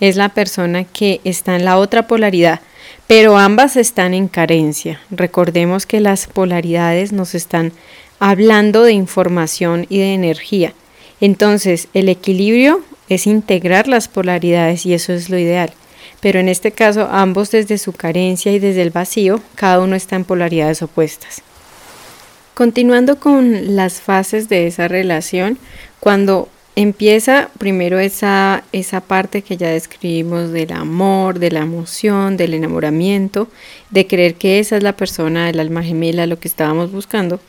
es 0.00 0.16
la 0.16 0.30
persona 0.30 0.84
que 0.84 1.20
está 1.24 1.56
en 1.56 1.64
la 1.64 1.78
otra 1.78 2.06
polaridad, 2.06 2.60
pero 3.06 3.38
ambas 3.38 3.76
están 3.76 4.14
en 4.14 4.28
carencia. 4.28 5.00
Recordemos 5.10 5.86
que 5.86 6.00
las 6.00 6.26
polaridades 6.26 7.12
nos 7.12 7.34
están 7.34 7.72
hablando 8.18 8.82
de 8.82 8.92
información 8.92 9.86
y 9.88 9.98
de 9.98 10.14
energía. 10.14 10.74
Entonces, 11.20 11.88
el 11.94 12.08
equilibrio 12.08 12.82
es 13.08 13.26
integrar 13.26 13.88
las 13.88 14.08
polaridades 14.08 14.86
y 14.86 14.94
eso 14.94 15.12
es 15.12 15.30
lo 15.30 15.38
ideal. 15.38 15.72
Pero 16.20 16.40
en 16.40 16.48
este 16.48 16.72
caso, 16.72 17.08
ambos 17.10 17.50
desde 17.50 17.78
su 17.78 17.92
carencia 17.92 18.52
y 18.52 18.58
desde 18.58 18.82
el 18.82 18.90
vacío, 18.90 19.40
cada 19.54 19.80
uno 19.80 19.96
está 19.96 20.16
en 20.16 20.24
polaridades 20.24 20.82
opuestas. 20.82 21.42
Continuando 22.54 23.20
con 23.20 23.76
las 23.76 24.00
fases 24.00 24.48
de 24.48 24.66
esa 24.66 24.88
relación, 24.88 25.58
cuando 26.00 26.48
empieza 26.78 27.50
primero 27.58 27.98
esa, 27.98 28.62
esa 28.70 29.00
parte 29.00 29.42
que 29.42 29.56
ya 29.56 29.68
describimos 29.68 30.52
del 30.52 30.72
amor, 30.72 31.40
de 31.40 31.50
la 31.50 31.58
emoción, 31.58 32.36
del 32.36 32.54
enamoramiento, 32.54 33.48
de 33.90 34.06
creer 34.06 34.36
que 34.36 34.60
esa 34.60 34.76
es 34.76 34.84
la 34.84 34.96
persona 34.96 35.46
del 35.46 35.58
alma 35.58 35.82
gemela, 35.82 36.28
lo 36.28 36.38
que 36.38 36.46
estábamos 36.46 36.92
buscando, 36.92 37.40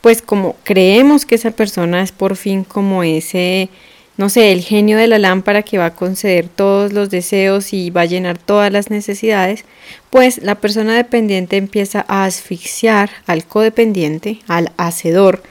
pues 0.00 0.22
como 0.22 0.56
creemos 0.64 1.26
que 1.26 1.34
esa 1.34 1.50
persona 1.50 2.02
es 2.02 2.12
por 2.12 2.36
fin 2.36 2.64
como 2.64 3.02
ese, 3.02 3.68
no 4.16 4.30
sé, 4.30 4.52
el 4.52 4.62
genio 4.62 4.96
de 4.96 5.06
la 5.06 5.18
lámpara 5.18 5.62
que 5.64 5.76
va 5.76 5.86
a 5.86 5.94
conceder 5.94 6.48
todos 6.48 6.94
los 6.94 7.10
deseos 7.10 7.74
y 7.74 7.90
va 7.90 8.02
a 8.02 8.06
llenar 8.06 8.38
todas 8.38 8.72
las 8.72 8.88
necesidades, 8.88 9.66
pues 10.08 10.38
la 10.38 10.54
persona 10.54 10.96
dependiente 10.96 11.58
empieza 11.58 12.06
a 12.08 12.24
asfixiar 12.24 13.10
al 13.26 13.44
codependiente, 13.44 14.38
al 14.48 14.72
hacedor, 14.78 15.42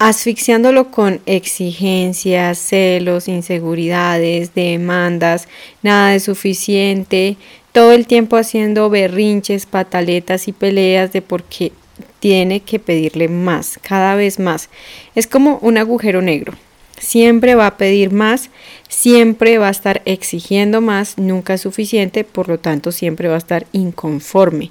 asfixiándolo 0.00 0.90
con 0.90 1.20
exigencias, 1.26 2.58
celos, 2.58 3.28
inseguridades, 3.28 4.54
demandas, 4.54 5.46
nada 5.82 6.12
de 6.12 6.20
suficiente, 6.20 7.36
todo 7.72 7.92
el 7.92 8.06
tiempo 8.06 8.38
haciendo 8.38 8.88
berrinches, 8.88 9.66
pataletas 9.66 10.48
y 10.48 10.52
peleas 10.52 11.12
de 11.12 11.20
por 11.20 11.44
qué 11.44 11.72
tiene 12.18 12.60
que 12.60 12.78
pedirle 12.78 13.28
más, 13.28 13.78
cada 13.82 14.14
vez 14.14 14.38
más. 14.38 14.70
Es 15.14 15.26
como 15.26 15.58
un 15.58 15.76
agujero 15.76 16.22
negro. 16.22 16.54
Siempre 16.98 17.54
va 17.54 17.66
a 17.66 17.76
pedir 17.76 18.10
más, 18.10 18.48
siempre 18.88 19.58
va 19.58 19.68
a 19.68 19.70
estar 19.70 20.00
exigiendo 20.06 20.80
más, 20.80 21.18
nunca 21.18 21.54
es 21.54 21.60
suficiente, 21.62 22.24
por 22.24 22.48
lo 22.48 22.58
tanto 22.58 22.90
siempre 22.90 23.28
va 23.28 23.34
a 23.34 23.38
estar 23.38 23.66
inconforme. 23.72 24.70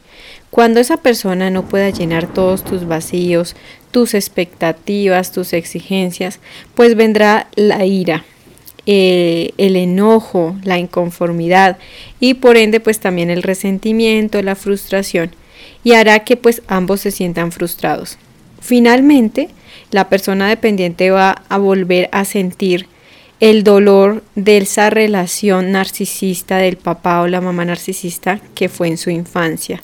Cuando 0.51 0.79
esa 0.79 0.97
persona 0.97 1.51
no 1.51 1.69
pueda 1.69 1.89
llenar 1.91 2.31
todos 2.31 2.63
tus 2.63 2.87
vacíos, 2.87 3.55
tus 3.91 4.13
expectativas, 4.13 5.32
tus 5.32 5.54
exigencias, 5.54 6.39
pues 6.75 6.95
vendrá 6.95 7.47
la 7.56 7.86
ira, 7.86 8.25
eh, 8.86 9.52
el 9.58 9.75
enojo, 9.75 10.56
la 10.63 10.78
inconformidad 10.80 11.78
y 12.19 12.36
por 12.36 12.58
ende 12.58 12.80
pues 12.80 12.99
también 12.99 13.30
el 13.30 13.43
resentimiento, 13.43 14.41
la 14.41 14.56
frustración 14.56 15.32
y 15.84 15.93
hará 15.93 16.19
que 16.19 16.38
pues 16.38 16.62
ambos 16.67 17.02
se 17.02 17.12
sientan 17.12 17.52
frustrados. 17.52 18.17
Finalmente, 18.62 19.49
la 19.91 20.10
persona 20.10 20.47
dependiente 20.47 21.12
va 21.12 21.43
a 21.49 21.58
volver 21.58 22.10
a 22.12 22.25
sentir 22.25 22.88
el 23.39 23.63
dolor 23.63 24.23
de 24.36 24.58
esa 24.58 24.89
relación 24.89 25.71
narcisista 25.71 26.58
del 26.58 26.78
papá 26.78 27.21
o 27.21 27.28
la 27.28 27.41
mamá 27.41 27.63
narcisista 27.65 28.41
que 28.54 28.67
fue 28.67 28.89
en 28.89 28.97
su 28.97 29.10
infancia. 29.10 29.82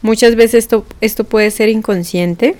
Muchas 0.00 0.36
veces 0.36 0.64
esto, 0.64 0.86
esto 1.00 1.24
puede 1.24 1.50
ser 1.50 1.68
inconsciente, 1.68 2.56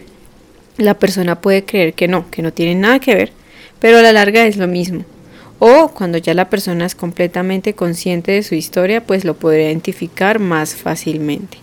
la 0.77 0.95
persona 0.95 1.41
puede 1.41 1.65
creer 1.65 1.95
que 1.95 2.09
no, 2.09 2.31
que 2.31 2.43
no 2.43 2.53
tiene 2.53 2.75
nada 2.75 2.99
que 2.99 3.15
ver, 3.15 3.33
pero 3.79 3.99
a 3.99 4.03
la 4.03 4.13
larga 4.13 4.47
es 4.47 4.57
lo 4.57 4.67
mismo. 4.67 5.05
O 5.59 5.89
cuando 5.89 6.19
ya 6.19 6.35
la 6.35 6.51
persona 6.51 6.85
es 6.85 6.95
completamente 6.95 7.75
consciente 7.75 8.33
de 8.33 8.43
su 8.43 8.55
historia, 8.55 9.05
pues 9.05 9.25
lo 9.25 9.35
podrá 9.35 9.63
identificar 9.63 10.39
más 10.39 10.75
fácilmente. 10.75 11.59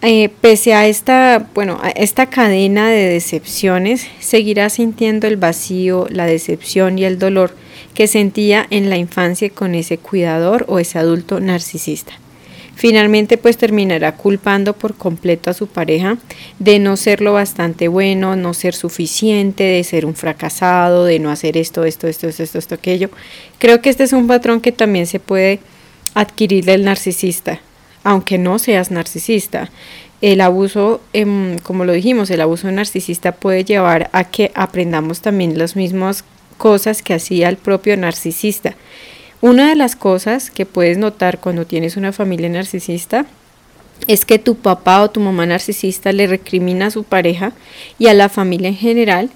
Eh, 0.00 0.30
pese 0.40 0.74
a 0.74 0.86
esta, 0.86 1.48
bueno, 1.54 1.80
a 1.82 1.88
esta 1.90 2.26
cadena 2.26 2.88
de 2.88 3.08
decepciones, 3.08 4.06
seguirá 4.20 4.70
sintiendo 4.70 5.26
el 5.26 5.36
vacío, 5.36 6.06
la 6.10 6.26
decepción 6.26 6.98
y 6.98 7.04
el 7.04 7.18
dolor 7.18 7.52
que 7.94 8.06
sentía 8.06 8.64
en 8.70 8.90
la 8.90 8.96
infancia 8.96 9.50
con 9.50 9.74
ese 9.74 9.98
cuidador 9.98 10.64
o 10.68 10.78
ese 10.78 11.00
adulto 11.00 11.40
narcisista. 11.40 12.12
Finalmente 12.78 13.38
pues 13.38 13.56
terminará 13.56 14.12
culpando 14.12 14.72
por 14.72 14.94
completo 14.94 15.50
a 15.50 15.52
su 15.52 15.66
pareja 15.66 16.16
de 16.60 16.78
no 16.78 16.96
ser 16.96 17.20
lo 17.20 17.32
bastante 17.32 17.88
bueno, 17.88 18.36
no 18.36 18.54
ser 18.54 18.72
suficiente, 18.72 19.64
de 19.64 19.82
ser 19.82 20.06
un 20.06 20.14
fracasado, 20.14 21.04
de 21.04 21.18
no 21.18 21.32
hacer 21.32 21.56
esto, 21.56 21.82
esto, 21.82 22.06
esto, 22.06 22.28
esto, 22.28 22.56
esto, 22.56 22.74
aquello. 22.76 23.10
Creo 23.58 23.82
que 23.82 23.90
este 23.90 24.04
es 24.04 24.12
un 24.12 24.28
patrón 24.28 24.60
que 24.60 24.70
también 24.70 25.08
se 25.08 25.18
puede 25.18 25.58
adquirir 26.14 26.66
del 26.66 26.84
narcisista, 26.84 27.58
aunque 28.04 28.38
no 28.38 28.60
seas 28.60 28.92
narcisista. 28.92 29.70
El 30.20 30.40
abuso, 30.40 31.00
em, 31.12 31.58
como 31.58 31.84
lo 31.84 31.92
dijimos, 31.92 32.30
el 32.30 32.40
abuso 32.40 32.70
narcisista 32.70 33.32
puede 33.32 33.64
llevar 33.64 34.08
a 34.12 34.22
que 34.22 34.52
aprendamos 34.54 35.20
también 35.20 35.58
las 35.58 35.74
mismas 35.74 36.22
cosas 36.58 37.02
que 37.02 37.14
hacía 37.14 37.48
el 37.48 37.56
propio 37.56 37.96
narcisista 37.96 38.76
Una 39.40 39.68
de 39.68 39.76
las 39.76 39.94
cosas 39.94 40.50
que 40.50 40.66
puedes 40.66 40.98
notar 40.98 41.38
cuando 41.38 41.64
tienes 41.64 41.96
una 41.96 42.12
familia 42.12 42.48
narcisista 42.48 43.26
es 44.06 44.24
que 44.24 44.38
tu 44.38 44.56
papá 44.56 45.02
o 45.02 45.10
tu 45.10 45.20
mamá 45.20 45.46
narcisista 45.46 46.12
le 46.12 46.26
recrimina 46.26 46.86
a 46.86 46.90
su 46.90 47.04
pareja 47.04 47.52
y 47.98 48.08
a 48.08 48.14
la 48.14 48.28
familia 48.28 48.68
en 48.68 48.76
general 48.76 49.30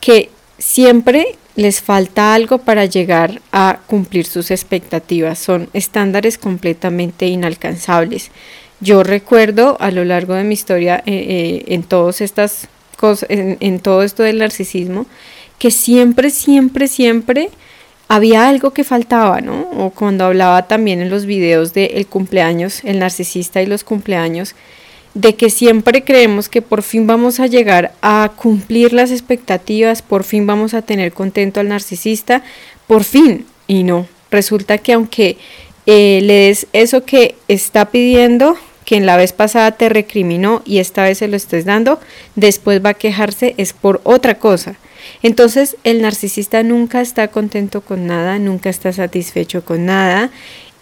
que 0.00 0.30
siempre 0.58 1.36
les 1.56 1.80
falta 1.80 2.34
algo 2.34 2.58
para 2.58 2.84
llegar 2.84 3.40
a 3.50 3.80
cumplir 3.86 4.24
sus 4.24 4.52
expectativas. 4.52 5.38
Son 5.38 5.68
estándares 5.72 6.38
completamente 6.38 7.26
inalcanzables. 7.26 8.30
Yo 8.80 9.02
recuerdo 9.02 9.76
a 9.80 9.90
lo 9.90 10.04
largo 10.04 10.34
de 10.34 10.44
mi 10.44 10.54
historia 10.54 11.02
eh, 11.06 11.12
eh, 11.12 11.64
en 11.74 11.82
todas 11.82 12.20
estas 12.20 12.68
cosas, 12.96 13.28
en 13.30 13.80
todo 13.80 14.02
esto 14.02 14.22
del 14.22 14.38
narcisismo, 14.38 15.06
que 15.58 15.70
siempre, 15.70 16.30
siempre, 16.30 16.86
siempre 16.86 17.50
había 18.10 18.48
algo 18.48 18.72
que 18.72 18.82
faltaba, 18.82 19.40
¿no? 19.40 19.68
O 19.78 19.90
cuando 19.90 20.24
hablaba 20.24 20.66
también 20.66 21.00
en 21.00 21.10
los 21.10 21.26
videos 21.26 21.74
del 21.74 21.92
el 21.92 22.08
cumpleaños, 22.08 22.80
el 22.82 22.98
narcisista 22.98 23.62
y 23.62 23.66
los 23.66 23.84
cumpleaños, 23.84 24.56
de 25.14 25.36
que 25.36 25.48
siempre 25.48 26.02
creemos 26.02 26.48
que 26.48 26.60
por 26.60 26.82
fin 26.82 27.06
vamos 27.06 27.38
a 27.38 27.46
llegar 27.46 27.92
a 28.02 28.32
cumplir 28.34 28.92
las 28.92 29.12
expectativas, 29.12 30.02
por 30.02 30.24
fin 30.24 30.44
vamos 30.44 30.74
a 30.74 30.82
tener 30.82 31.12
contento 31.12 31.60
al 31.60 31.68
narcisista, 31.68 32.42
por 32.88 33.04
fin, 33.04 33.46
y 33.68 33.84
no, 33.84 34.08
resulta 34.28 34.78
que 34.78 34.94
aunque 34.94 35.36
eh, 35.86 36.18
le 36.20 36.34
des 36.34 36.66
eso 36.72 37.04
que 37.04 37.36
está 37.46 37.92
pidiendo, 37.92 38.56
que 38.84 38.96
en 38.96 39.06
la 39.06 39.16
vez 39.16 39.32
pasada 39.32 39.70
te 39.70 39.88
recriminó 39.88 40.62
y 40.64 40.78
esta 40.78 41.04
vez 41.04 41.18
se 41.18 41.28
lo 41.28 41.36
estés 41.36 41.64
dando, 41.64 42.00
después 42.34 42.84
va 42.84 42.90
a 42.90 42.94
quejarse 42.94 43.54
es 43.56 43.72
por 43.72 44.00
otra 44.02 44.34
cosa. 44.40 44.74
Entonces 45.22 45.76
el 45.84 46.02
narcisista 46.02 46.62
nunca 46.62 47.00
está 47.00 47.28
contento 47.28 47.80
con 47.80 48.06
nada, 48.06 48.38
nunca 48.38 48.70
está 48.70 48.92
satisfecho 48.92 49.64
con 49.64 49.86
nada, 49.86 50.30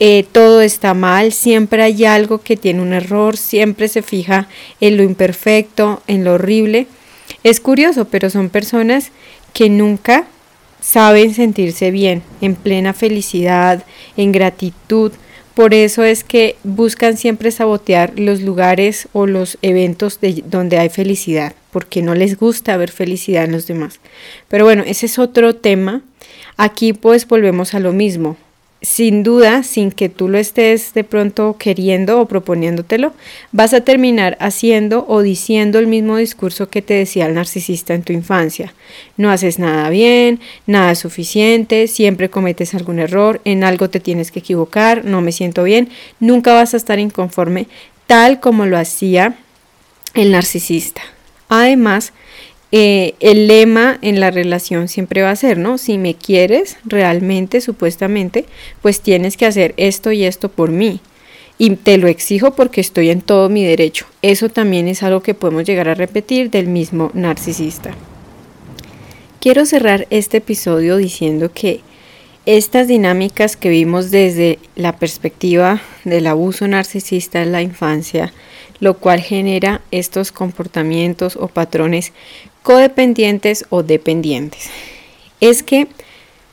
eh, 0.00 0.24
todo 0.31 0.61
está 0.61 0.94
mal, 0.94 1.33
siempre 1.33 1.83
hay 1.83 2.04
algo 2.04 2.40
que 2.40 2.57
tiene 2.57 2.83
un 2.83 2.92
error, 2.92 3.37
siempre 3.37 3.88
se 3.88 4.02
fija 4.02 4.48
en 4.81 4.96
lo 4.96 5.02
imperfecto, 5.02 6.02
en 6.07 6.24
lo 6.24 6.35
horrible. 6.35 6.87
Es 7.42 7.61
curioso, 7.61 8.07
pero 8.07 8.31
son 8.31 8.48
personas 8.48 9.11
que 9.52 9.68
nunca 9.68 10.26
saben 10.81 11.35
sentirse 11.35 11.90
bien, 11.90 12.22
en 12.40 12.54
plena 12.54 12.92
felicidad, 12.92 13.85
en 14.16 14.33
gratitud, 14.33 15.12
por 15.59 15.75
eso 15.75 16.05
es 16.05 16.23
que 16.23 16.55
buscan 16.62 17.16
siempre 17.16 17.51
sabotear 17.51 18.12
los 18.16 18.42
lugares 18.42 19.09
o 19.12 19.27
los 19.27 19.59
eventos 19.61 20.21
de 20.21 20.44
donde 20.47 20.79
hay 20.79 20.88
felicidad, 20.88 21.53
porque 21.73 22.01
no 22.01 22.14
les 22.14 22.38
gusta 22.38 22.77
ver 22.77 22.92
felicidad 22.92 23.42
en 23.42 23.51
los 23.51 23.66
demás. 23.66 23.99
Pero 24.47 24.64
bueno, 24.64 24.85
ese 24.87 25.07
es 25.07 25.18
otro 25.18 25.57
tema. 25.57 26.03
Aquí 26.57 26.92
pues 26.92 27.27
volvemos 27.27 27.75
a 27.75 27.81
lo 27.81 27.92
mismo 27.92 28.37
sin 28.81 29.25
duda, 29.25 29.64
sin 29.64 29.91
que 29.91 30.09
tú 30.09 30.29
lo 30.29 30.38
estés 30.38 30.95
de 30.95 31.03
pronto 31.03 31.57
queriendo 31.59 32.21
o 32.21 32.27
proponiéndotelo, 32.27 33.12
vas 33.51 33.75
a 33.75 33.81
terminar 33.81 34.37
haciendo 34.41 35.05
o 35.09 35.23
diciendo 35.23 35.81
el 35.81 35.88
mismo 35.88 36.17
discurso 36.17 36.69
que 36.69 36.81
te 36.81 36.95
decía 36.95 37.27
el 37.27 37.35
narcisista 37.35 37.95
en 37.95 38.03
tu 38.03 38.12
infancia. 38.12 38.73
No 39.17 39.31
haces 39.31 39.59
nada 39.59 39.91
bien, 39.91 40.41
nada 40.67 40.95
suficiente, 40.95 41.88
siempre 41.88 42.31
cometes 42.31 42.75
algún 42.75 43.01
error, 43.01 43.41
en 43.45 43.64
algo 43.64 43.91
te 43.91 43.99
tienes 43.99 44.31
que 44.31 44.38
equivocar, 44.38 45.05
no 45.05 45.21
me 45.23 45.33
siento 45.33 45.64
bien, 45.64 45.88
nunca 46.21 46.55
vas 46.55 46.75
a 46.75 46.77
estar 46.77 47.01
inconforme 47.01 47.67
tal 48.07 48.38
como 48.38 48.64
lo 48.64 48.79
hacía 48.79 49.35
el 50.14 50.31
narcisista. 50.31 51.03
Además, 51.49 52.12
eh, 52.70 53.14
el 53.20 53.46
lema 53.46 53.98
en 54.02 54.20
la 54.20 54.31
relación 54.31 54.88
siempre 54.88 55.22
va 55.22 55.31
a 55.31 55.37
ser, 55.37 55.57
¿no? 55.59 55.78
Si 55.78 55.96
me 55.96 56.14
quieres 56.14 56.76
realmente, 56.85 57.61
supuestamente, 57.61 58.44
pues 58.83 59.00
tienes 59.00 59.37
que 59.37 59.46
hacer 59.46 59.74
esto 59.76 60.12
y 60.12 60.24
esto 60.24 60.50
por 60.50 60.70
mí. 60.70 61.00
Y 61.57 61.70
te 61.76 61.98
lo 61.98 62.09
exijo 62.09 62.52
porque 62.52 62.81
estoy 62.81 63.11
en 63.11 63.20
todo 63.20 63.48
mi 63.48 63.64
derecho. 63.64 64.07
Eso 64.22 64.48
también 64.48 64.87
es 64.87 65.02
algo 65.02 65.22
que 65.22 65.35
podemos 65.35 65.64
llegar 65.64 65.88
a 65.88 65.94
repetir 65.94 66.50
del 66.50 66.68
mismo 66.68 67.11
narcisista. 67.14 67.94
Quiero 69.40 69.66
cerrar 69.66 70.07
este 70.11 70.38
episodio 70.38 70.96
diciendo 70.96 71.50
que 71.52 71.81
estas 72.44 72.88
dinámicas 72.88 73.57
que 73.57 73.68
vimos 73.68 74.11
desde 74.11 74.59
la 74.74 74.96
perspectiva 74.96 75.81
del 76.04 76.26
abuso 76.26 76.66
narcisista 76.66 77.42
en 77.42 77.52
la 77.52 77.62
infancia, 77.62 78.33
lo 78.81 78.98
cual 78.98 79.20
genera 79.20 79.81
estos 79.90 80.33
comportamientos 80.33 81.37
o 81.37 81.48
patrones 81.48 82.12
codependientes 82.68 83.64
o 83.70 83.83
dependientes. 83.83 84.68
Es 85.40 85.62
que 85.62 85.87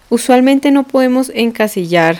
usualmente 0.10 0.72
no 0.72 0.84
podemos 0.84 1.30
encasillar 1.36 2.18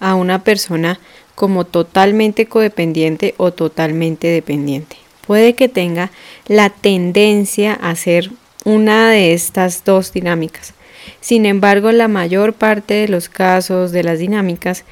a 0.00 0.16
una 0.16 0.42
persona 0.42 0.98
como 1.36 1.64
totalmente 1.64 2.46
codependiente 2.46 3.36
o 3.36 3.52
totalmente 3.52 4.26
dependiente. 4.26 4.96
Puede 5.24 5.54
que 5.54 5.68
tenga 5.68 6.10
la 6.48 6.70
tendencia 6.70 7.74
a 7.74 7.94
ser 7.94 8.32
una 8.64 9.10
de 9.10 9.32
estas 9.32 9.84
dos 9.84 10.12
dinámicas. 10.12 10.74
Sin 11.20 11.46
embargo, 11.46 11.92
la 11.92 12.08
mayor 12.08 12.52
parte 12.52 12.94
de 12.94 13.06
los 13.06 13.28
casos 13.28 13.92
de 13.92 14.02
las 14.02 14.18
dinámicas 14.18 14.82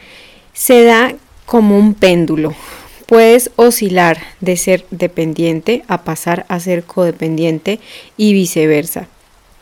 se 0.53 0.85
da 0.85 1.13
como 1.45 1.77
un 1.77 1.93
péndulo, 1.93 2.55
Puedes 3.07 3.51
oscilar 3.57 4.19
de 4.41 4.57
ser 4.57 4.87
dependiente 4.91 5.85
a 5.89 6.05
pasar 6.05 6.47
a 6.49 6.59
ser 6.59 6.85
codependiente 6.85 7.79
y 8.17 8.33
viceversa. 8.33 9.09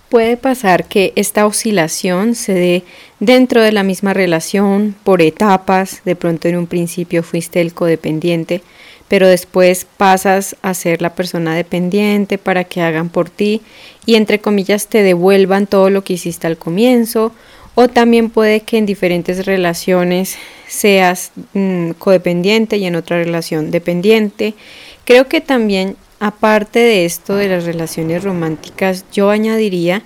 Puede 0.08 0.36
pasar 0.36 0.84
que 0.84 1.12
esta 1.16 1.46
oscilación 1.46 2.34
se 2.34 2.52
dé 2.52 2.84
dentro 3.18 3.62
de 3.62 3.72
la 3.72 3.82
misma 3.82 4.12
relación 4.12 4.94
por 5.04 5.22
etapas, 5.22 6.02
de 6.04 6.14
pronto 6.16 6.48
en 6.48 6.56
un 6.56 6.66
principio 6.66 7.22
fuiste 7.22 7.62
el 7.62 7.72
codependiente, 7.72 8.62
pero 9.08 9.26
después 9.26 9.86
pasas 9.96 10.54
a 10.62 10.74
ser 10.74 11.02
la 11.02 11.14
persona 11.14 11.54
dependiente 11.54 12.38
para 12.38 12.64
que 12.64 12.82
hagan 12.82 13.08
por 13.08 13.30
ti 13.30 13.62
y 14.06 14.16
entre 14.16 14.38
comillas 14.38 14.86
te 14.86 15.02
devuelvan 15.02 15.66
todo 15.66 15.90
lo 15.90 16.04
que 16.04 16.12
hiciste 16.12 16.46
al 16.46 16.58
comienzo 16.58 17.32
o 17.74 17.88
también 17.88 18.30
puede 18.30 18.60
que 18.60 18.78
en 18.78 18.86
diferentes 18.86 19.46
relaciones 19.46 20.36
seas 20.68 21.32
mm, 21.54 21.92
codependiente 21.92 22.76
y 22.76 22.84
en 22.84 22.96
otra 22.96 23.18
relación 23.18 23.70
dependiente. 23.70 24.54
Creo 25.04 25.28
que 25.28 25.40
también, 25.40 25.96
aparte 26.20 26.78
de 26.78 27.04
esto 27.04 27.36
de 27.36 27.48
las 27.48 27.64
relaciones 27.64 28.22
románticas, 28.22 29.04
yo 29.12 29.30
añadiría 29.30 30.02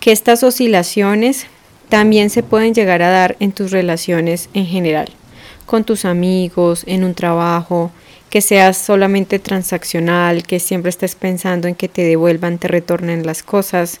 que 0.00 0.12
estas 0.12 0.42
oscilaciones 0.42 1.46
también 1.88 2.30
se 2.30 2.42
pueden 2.42 2.74
llegar 2.74 3.02
a 3.02 3.10
dar 3.10 3.36
en 3.40 3.52
tus 3.52 3.70
relaciones 3.70 4.48
en 4.54 4.66
general, 4.66 5.08
con 5.66 5.84
tus 5.84 6.04
amigos, 6.04 6.82
en 6.86 7.04
un 7.04 7.14
trabajo, 7.14 7.92
que 8.30 8.40
seas 8.40 8.76
solamente 8.76 9.38
transaccional, 9.38 10.42
que 10.42 10.60
siempre 10.60 10.90
estés 10.90 11.14
pensando 11.14 11.68
en 11.68 11.74
que 11.74 11.88
te 11.88 12.02
devuelvan, 12.02 12.58
te 12.58 12.68
retornen 12.68 13.24
las 13.24 13.42
cosas. 13.42 14.00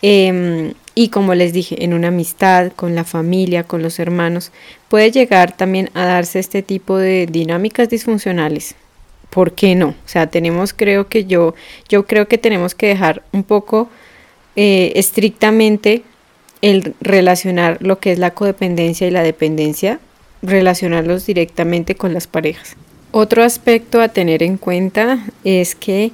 Em, 0.00 0.74
y 0.94 1.08
como 1.08 1.34
les 1.34 1.52
dije, 1.52 1.84
en 1.84 1.92
una 1.92 2.08
amistad, 2.08 2.72
con 2.74 2.94
la 2.94 3.04
familia, 3.04 3.64
con 3.64 3.82
los 3.82 3.98
hermanos, 3.98 4.52
puede 4.88 5.10
llegar 5.10 5.56
también 5.56 5.90
a 5.94 6.04
darse 6.04 6.38
este 6.38 6.62
tipo 6.62 6.98
de 6.98 7.26
dinámicas 7.26 7.88
disfuncionales. 7.88 8.76
¿Por 9.30 9.52
qué 9.52 9.74
no? 9.74 9.88
O 9.88 10.06
sea, 10.08 10.28
tenemos, 10.28 10.72
creo 10.72 11.08
que 11.08 11.24
yo, 11.24 11.54
yo 11.88 12.06
creo 12.06 12.28
que 12.28 12.38
tenemos 12.38 12.76
que 12.76 12.86
dejar 12.86 13.22
un 13.32 13.42
poco 13.42 13.88
eh, 14.54 14.92
estrictamente 14.94 16.02
el 16.62 16.94
relacionar 17.00 17.78
lo 17.80 17.98
que 17.98 18.12
es 18.12 18.18
la 18.20 18.30
codependencia 18.32 19.06
y 19.06 19.10
la 19.10 19.24
dependencia, 19.24 19.98
relacionarlos 20.42 21.26
directamente 21.26 21.96
con 21.96 22.14
las 22.14 22.28
parejas. 22.28 22.76
Otro 23.10 23.42
aspecto 23.42 24.00
a 24.00 24.08
tener 24.08 24.42
en 24.42 24.56
cuenta 24.56 25.26
es 25.42 25.74
que 25.74 26.12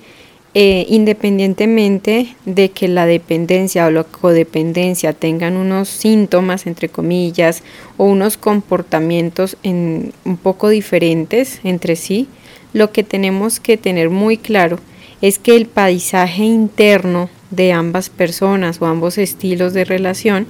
eh, 0.52 0.84
independientemente 0.88 2.34
de 2.44 2.70
que 2.70 2.88
la 2.88 3.06
dependencia 3.06 3.86
o 3.86 3.90
la 3.90 4.02
codependencia 4.02 5.12
tengan 5.12 5.56
unos 5.56 5.88
síntomas, 5.88 6.66
entre 6.66 6.88
comillas, 6.88 7.62
o 7.96 8.06
unos 8.06 8.36
comportamientos 8.36 9.56
un 9.62 10.12
poco 10.42 10.68
diferentes 10.68 11.60
entre 11.62 11.94
sí, 11.94 12.26
lo 12.72 12.90
que 12.90 13.04
tenemos 13.04 13.60
que 13.60 13.76
tener 13.76 14.10
muy 14.10 14.36
claro 14.36 14.80
es 15.22 15.38
que 15.38 15.54
el 15.54 15.66
paisaje 15.66 16.42
interno 16.42 17.30
de 17.50 17.72
ambas 17.72 18.10
personas 18.10 18.82
o 18.82 18.86
ambos 18.86 19.18
estilos 19.18 19.72
de 19.72 19.84
relación, 19.84 20.46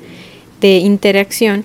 de 0.63 0.79
interacción, 0.79 1.65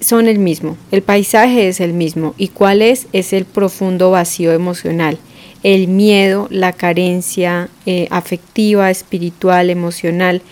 son 0.00 0.26
el 0.26 0.38
mismo. 0.38 0.76
El 0.90 1.02
paisaje 1.02 1.68
es 1.68 1.78
el 1.78 1.92
mismo. 1.92 2.34
¿Y 2.38 2.48
cuál 2.48 2.82
es? 2.82 3.06
Es 3.12 3.32
el 3.32 3.44
profundo 3.44 4.10
vacío 4.10 4.52
emocional 4.52 5.18
el 5.62 5.88
miedo, 5.88 6.48
la 6.50 6.72
carencia 6.72 7.68
eh, 7.86 8.08
afectiva, 8.10 8.90
espiritual, 8.90 9.70
emocional, 9.70 10.42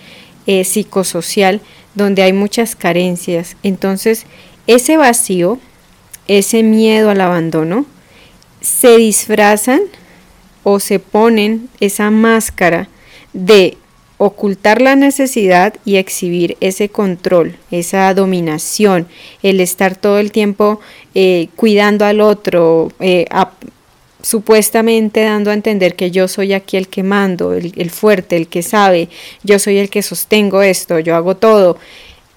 eh, 0.46 0.64
psicosocial, 0.64 1.60
donde 1.94 2.22
hay 2.22 2.32
muchas 2.32 2.76
carencias. 2.76 3.56
Entonces, 3.62 4.26
ese 4.66 4.96
vacío, 4.96 5.58
ese 6.26 6.62
miedo 6.62 7.10
al 7.10 7.20
abandono, 7.20 7.86
se 8.60 8.96
disfrazan 8.96 9.80
o 10.62 10.80
se 10.80 10.98
ponen 10.98 11.68
esa 11.80 12.10
máscara 12.10 12.88
de 13.32 13.76
ocultar 14.18 14.82
la 14.82 14.96
necesidad 14.96 15.74
y 15.84 15.96
exhibir 15.96 16.56
ese 16.60 16.88
control, 16.88 17.56
esa 17.70 18.12
dominación, 18.14 19.06
el 19.42 19.60
estar 19.60 19.96
todo 19.96 20.18
el 20.18 20.32
tiempo 20.32 20.80
eh, 21.14 21.48
cuidando 21.54 22.04
al 22.04 22.20
otro, 22.20 22.90
supuestamente 24.22 25.22
dando 25.22 25.50
a 25.50 25.54
entender 25.54 25.94
que 25.94 26.10
yo 26.10 26.28
soy 26.28 26.52
aquí 26.52 26.76
el 26.76 26.88
que 26.88 27.02
mando, 27.02 27.52
el, 27.52 27.90
fuerte, 27.90 28.36
el 28.36 28.48
que 28.48 28.62
sabe, 28.62 29.08
yo 29.42 29.58
soy 29.58 29.78
el 29.78 29.90
que 29.90 30.02
sostengo 30.02 30.62
esto, 30.62 30.98
yo 30.98 31.14
hago 31.16 31.36
todo. 31.36 31.78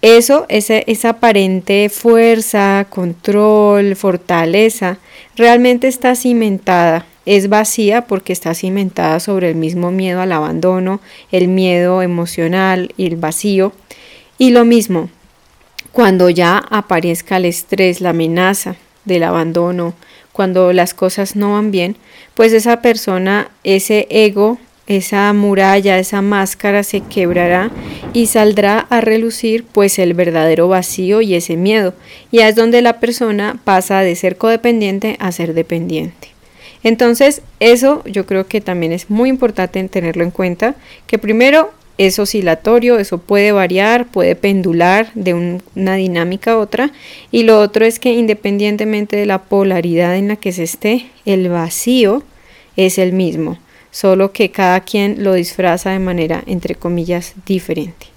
Eso, 0.02 0.46
esa, 0.50 0.78
esa 0.78 1.10
aparente 1.10 1.90
fuerza, 1.90 2.88
control, 2.90 3.96
fortaleza, 3.96 4.98
realmente 5.36 5.88
está 5.88 6.16
cimentada 6.16 7.06
es 7.26 7.50
vacía 7.50 8.08
porque 8.08 8.34
está 8.34 8.54
cimentada 8.54 9.20
sobre 9.20 9.50
el 9.50 9.56
mismo 9.56 9.92
miedo 9.92 10.22
al 10.22 10.32
abandono, 10.32 11.02
el 11.32 11.48
miedo 11.48 12.02
emocional 12.02 12.94
y 12.98 13.06
el 13.06 13.16
vacío. 13.16 13.74
Y 14.38 14.52
lo 14.52 14.66
mismo, 14.66 15.10
cuando 15.92 16.30
ya 16.30 16.58
aparezca 16.58 17.38
el 17.38 17.46
estrés, 17.46 18.02
la 18.02 18.10
amenaza 18.10 18.76
del 19.06 19.24
abandono, 19.24 19.94
cuando 20.32 20.74
las 20.74 20.94
cosas 20.94 21.36
no 21.36 21.54
van 21.54 21.72
bien, 21.72 21.96
pues 22.36 22.54
esa 22.54 22.82
persona, 22.82 23.50
ese 23.64 24.08
ego, 24.10 24.58
esa 24.88 25.32
muralla, 25.34 26.00
esa 26.00 26.22
máscara 26.22 26.84
se 26.84 27.02
quebrará 27.02 27.72
y 28.14 28.28
saldrá 28.28 28.80
a 28.80 29.02
relucir 29.02 29.64
pues 29.64 30.00
el 30.00 30.14
verdadero 30.14 30.68
vacío 30.68 31.22
y 31.22 31.36
ese 31.36 31.56
miedo. 31.56 31.94
Y 32.32 32.40
es 32.40 32.56
donde 32.56 32.82
la 32.82 33.00
persona 33.00 33.60
pasa 33.64 34.02
de 34.02 34.16
ser 34.16 34.38
codependiente 34.38 35.18
a 35.20 35.32
ser 35.32 35.54
dependiente. 35.54 36.30
Entonces, 36.84 37.42
eso 37.60 38.04
yo 38.06 38.26
creo 38.26 38.48
que 38.48 38.60
también 38.60 38.92
es 38.92 39.10
muy 39.10 39.30
importante 39.30 39.88
tenerlo 39.88 40.24
en 40.24 40.32
cuenta, 40.32 40.76
que 41.06 41.20
primero 41.20 41.72
es 41.98 42.20
oscilatorio, 42.20 43.00
eso 43.00 43.18
puede 43.18 43.52
variar, 43.52 44.08
puede 44.08 44.36
pendular 44.36 45.12
de 45.16 45.34
una 45.34 45.96
dinámica 45.96 46.54
a 46.54 46.58
otra, 46.58 46.92
y 47.32 47.44
lo 47.44 47.60
otro 47.60 47.86
es 47.86 48.00
que 48.00 48.14
independientemente 48.14 49.16
de 49.16 49.26
la 49.26 49.44
polaridad 49.44 50.16
en 50.16 50.28
la 50.28 50.36
que 50.36 50.52
se 50.52 50.64
esté, 50.64 51.08
el 51.26 51.50
vacío 51.50 52.24
es 52.76 52.98
el 52.98 53.14
mismo, 53.14 53.58
solo 53.92 54.32
que 54.32 54.52
cada 54.52 54.80
quien 54.82 55.24
lo 55.24 55.34
disfraza 55.34 55.92
de 55.92 56.00
manera, 56.00 56.44
entre 56.46 56.76
comillas, 56.76 57.34
diferente. 57.46 58.11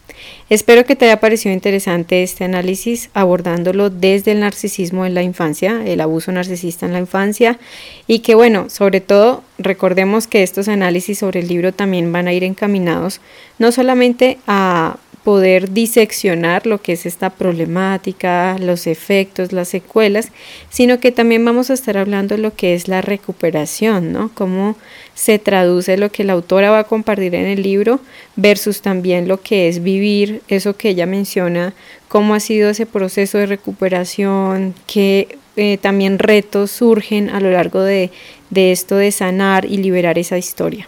Espero 0.50 0.84
que 0.84 0.94
te 0.94 1.06
haya 1.06 1.20
parecido 1.20 1.54
interesante 1.54 2.22
este 2.22 2.44
análisis 2.44 3.10
abordándolo 3.14 3.88
desde 3.88 4.32
el 4.32 4.40
narcisismo 4.40 5.06
en 5.06 5.14
la 5.14 5.22
infancia, 5.22 5.82
el 5.86 6.00
abuso 6.00 6.32
narcisista 6.32 6.86
en 6.86 6.92
la 6.92 6.98
infancia. 6.98 7.58
Y 8.06 8.18
que 8.18 8.34
bueno, 8.34 8.68
sobre 8.68 9.00
todo 9.00 9.42
recordemos 9.58 10.26
que 10.26 10.42
estos 10.42 10.68
análisis 10.68 11.18
sobre 11.18 11.40
el 11.40 11.48
libro 11.48 11.72
también 11.72 12.12
van 12.12 12.28
a 12.28 12.32
ir 12.32 12.44
encaminados 12.44 13.20
no 13.58 13.72
solamente 13.72 14.38
a 14.46 14.98
poder 15.24 15.72
diseccionar 15.72 16.66
lo 16.66 16.82
que 16.82 16.92
es 16.92 17.06
esta 17.06 17.30
problemática, 17.30 18.58
los 18.58 18.86
efectos, 18.86 19.52
las 19.52 19.68
secuelas, 19.68 20.28
sino 20.68 21.00
que 21.00 21.12
también 21.12 21.44
vamos 21.44 21.70
a 21.70 21.74
estar 21.74 21.96
hablando 21.96 22.36
de 22.36 22.42
lo 22.42 22.54
que 22.54 22.74
es 22.74 22.88
la 22.88 23.00
recuperación, 23.00 24.12
¿no? 24.12 24.30
Cómo 24.34 24.76
se 25.14 25.38
traduce 25.38 25.96
lo 25.96 26.12
que 26.12 26.24
la 26.24 26.34
autora 26.34 26.70
va 26.70 26.80
a 26.80 26.84
compartir 26.84 27.34
en 27.34 27.46
el 27.46 27.62
libro 27.62 28.00
versus 28.36 28.82
también 28.82 29.26
lo 29.26 29.40
que 29.40 29.68
es 29.68 29.82
vivir, 29.82 30.42
eso 30.48 30.76
que 30.76 30.90
ella 30.90 31.06
menciona, 31.06 31.72
cómo 32.08 32.34
ha 32.34 32.40
sido 32.40 32.68
ese 32.68 32.84
proceso 32.84 33.38
de 33.38 33.46
recuperación, 33.46 34.74
qué 34.86 35.38
eh, 35.56 35.78
también 35.78 36.18
retos 36.18 36.70
surgen 36.70 37.30
a 37.30 37.40
lo 37.40 37.50
largo 37.50 37.80
de, 37.80 38.10
de 38.50 38.72
esto 38.72 38.96
de 38.96 39.10
sanar 39.10 39.64
y 39.64 39.78
liberar 39.78 40.18
esa 40.18 40.36
historia. 40.36 40.86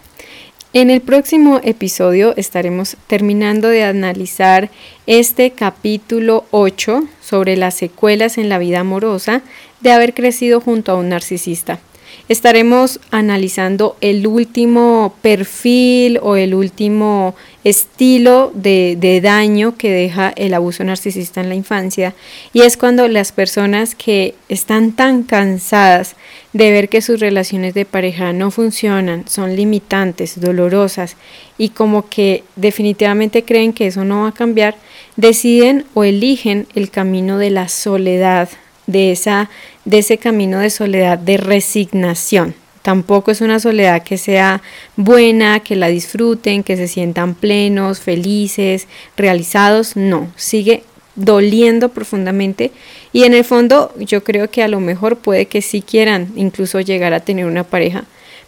En 0.73 0.89
el 0.89 0.99
próximo 0.99 1.61
episodio 1.63 2.35
estaremos 2.35 2.97
terminando 3.07 3.69
de 3.69 3.85
analizar 3.85 4.69
este 5.05 5.51
capítulo 5.51 6.43
8 6.51 7.05
sobre 7.21 7.55
las 7.55 7.75
secuelas 7.75 8.37
en 8.37 8.49
la 8.49 8.57
vida 8.57 8.81
amorosa 8.81 9.43
de 9.79 9.91
haber 9.91 10.13
crecido 10.13 10.59
junto 10.59 10.91
a 10.91 10.95
un 10.95 11.07
narcisista. 11.07 11.79
Estaremos 12.29 12.99
analizando 13.09 13.95
el 14.01 14.27
último 14.27 15.15
perfil 15.21 16.19
o 16.21 16.35
el 16.35 16.53
último 16.53 17.35
estilo 17.63 18.51
de, 18.53 19.19
daño 19.23 19.77
que 19.77 19.89
deja 19.91 20.33
el 20.35 20.53
abuso 20.53 20.83
narcisista 20.83 21.39
en 21.39 21.47
la 21.47 21.55
infancia. 21.55 22.13
Y 22.51 22.61
es 22.61 22.75
cuando 22.75 23.07
las 23.07 23.31
personas 23.31 23.95
que 23.95 24.35
están 24.49 24.91
tan 24.91 25.23
cansadas 25.23 26.17
de 26.51 26.71
ver 26.71 26.89
que 26.89 27.01
sus 27.01 27.21
relaciones 27.21 27.73
de 27.73 27.85
pareja 27.85 28.33
no 28.33 28.51
funcionan, 28.51 29.25
son 29.29 29.55
limitantes, 29.55 30.39
dolorosas 30.39 31.15
y 31.57 31.69
como 31.69 32.09
que 32.09 32.43
definitivamente 32.57 33.43
creen 33.43 33.71
que 33.71 33.87
eso 33.87 34.03
no 34.03 34.23
va 34.23 34.29
a 34.29 34.33
cambiar, 34.33 34.75
deciden 35.15 35.85
o 35.93 36.03
eligen 36.03 36.67
el 36.75 36.89
camino 36.89 37.37
de 37.37 37.51
la 37.51 37.69
soledad, 37.69 38.49
de, 38.85 39.11
esa, 39.11 39.49
de 39.87 39.99
ese 39.99 40.17
camino 40.17 40.59
de 40.59 40.69
soledad, 40.69 41.17
de 41.17 41.37
resignación. 41.37 42.53
Tampoco 42.81 43.31
es 43.31 43.39
una 43.39 43.59
soledad 43.59 44.03
que 44.03 44.17
sea 44.17 44.61
buena, 44.97 45.61
que 45.61 45.77
la 45.77 45.87
disfruten, 45.87 46.63
que 46.63 46.75
se 46.75 46.89
sientan 46.89 47.35
plenos, 47.35 48.01
felices, 48.01 48.87
realizados. 49.15 49.95
No, 49.95 50.29
sigue 50.35 50.83
doliendo 51.15 51.89
profundamente 51.89 52.71
y 53.13 53.23
en 53.23 53.33
el 53.33 53.45
fondo 53.45 53.93
yo 53.97 54.23
creo 54.23 54.51
que 54.51 54.61
a 54.61 54.67
lo 54.67 54.79
mejor 54.81 55.17
puede 55.17 55.47
que 55.47 55.61
sí 55.61 55.81
quieran 55.81 56.31
incluso 56.35 56.79
llegar 56.81 57.13
a 57.13 57.21
tener 57.21 57.45
una 57.45 57.63
pareja, 57.63 58.03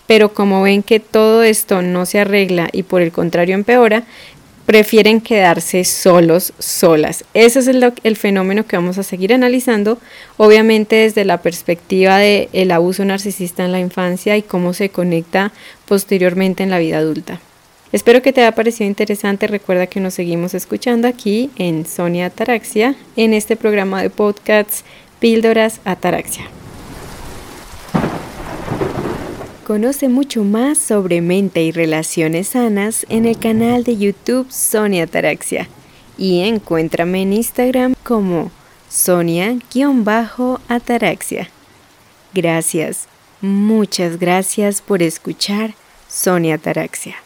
pero 0.08 0.34
como 0.34 0.62
ven 0.62 0.84
que 0.84 1.00
todo 1.00 1.44
esto 1.44 1.82
no 1.82 2.06
se 2.06 2.20
arregla 2.20 2.70
y 2.72 2.84
por 2.84 3.02
el 3.02 3.12
contrario 3.12 3.56
empeora, 3.56 4.04
prefieren 4.70 5.20
quedarse 5.20 5.84
solos, 5.84 6.54
solas. 6.60 7.26
Ese 7.34 7.58
es 7.58 7.68
el, 7.68 8.16
fenómeno 8.16 8.68
que 8.68 8.76
vamos 8.76 9.00
a 9.00 9.04
seguir 9.04 9.34
analizando, 9.34 9.98
obviamente 10.38 10.96
desde 10.96 11.26
la 11.26 11.42
perspectiva 11.42 12.20
del 12.20 12.50
el 12.54 12.70
abuso 12.70 13.04
narcisista 13.04 13.66
en 13.66 13.72
la 13.72 13.80
infancia 13.80 14.38
y 14.38 14.44
cómo 14.44 14.74
se 14.74 14.90
conecta 14.90 15.52
posteriormente 15.88 16.62
en 16.62 16.70
la 16.70 16.78
vida 16.78 17.00
adulta. 17.00 17.40
Espero 17.92 18.22
que 18.22 18.32
te 18.32 18.42
haya 18.42 18.54
parecido 18.54 18.88
interesante. 18.88 19.48
Recuerda 19.48 19.88
que 19.88 20.02
nos 20.02 20.14
seguimos 20.14 20.54
escuchando 20.54 21.08
aquí 21.08 21.50
en 21.56 21.88
Sonia 21.88 22.28
Ataraxia, 22.28 22.94
en 23.16 23.34
este 23.34 23.56
programa 23.56 24.04
de 24.04 24.12
podcasts 24.12 24.84
Píldoras 25.20 25.82
Ataraxia. 25.84 26.59
Conoce 29.70 30.10
mucho 30.10 30.44
más 30.44 30.80
sobre 30.80 31.22
mente 31.22 31.62
y 31.62 31.72
relaciones 31.72 32.48
sanas 32.48 33.06
en 33.08 33.28
el 33.28 33.38
canal 33.38 33.84
de 33.84 33.98
YouTube 33.98 34.50
Sonia 34.50 35.06
Taraxia 35.06 35.70
y 36.18 36.40
encuéntrame 36.40 37.22
en 37.22 37.34
Instagram 37.34 37.94
como 38.02 38.50
Sonia-Ataraxia. 38.90 41.52
Gracias, 42.34 43.08
muchas 43.42 44.18
gracias 44.18 44.82
por 44.82 45.04
escuchar 45.04 45.76
Sonia 46.08 46.58
Taraxia. 46.58 47.18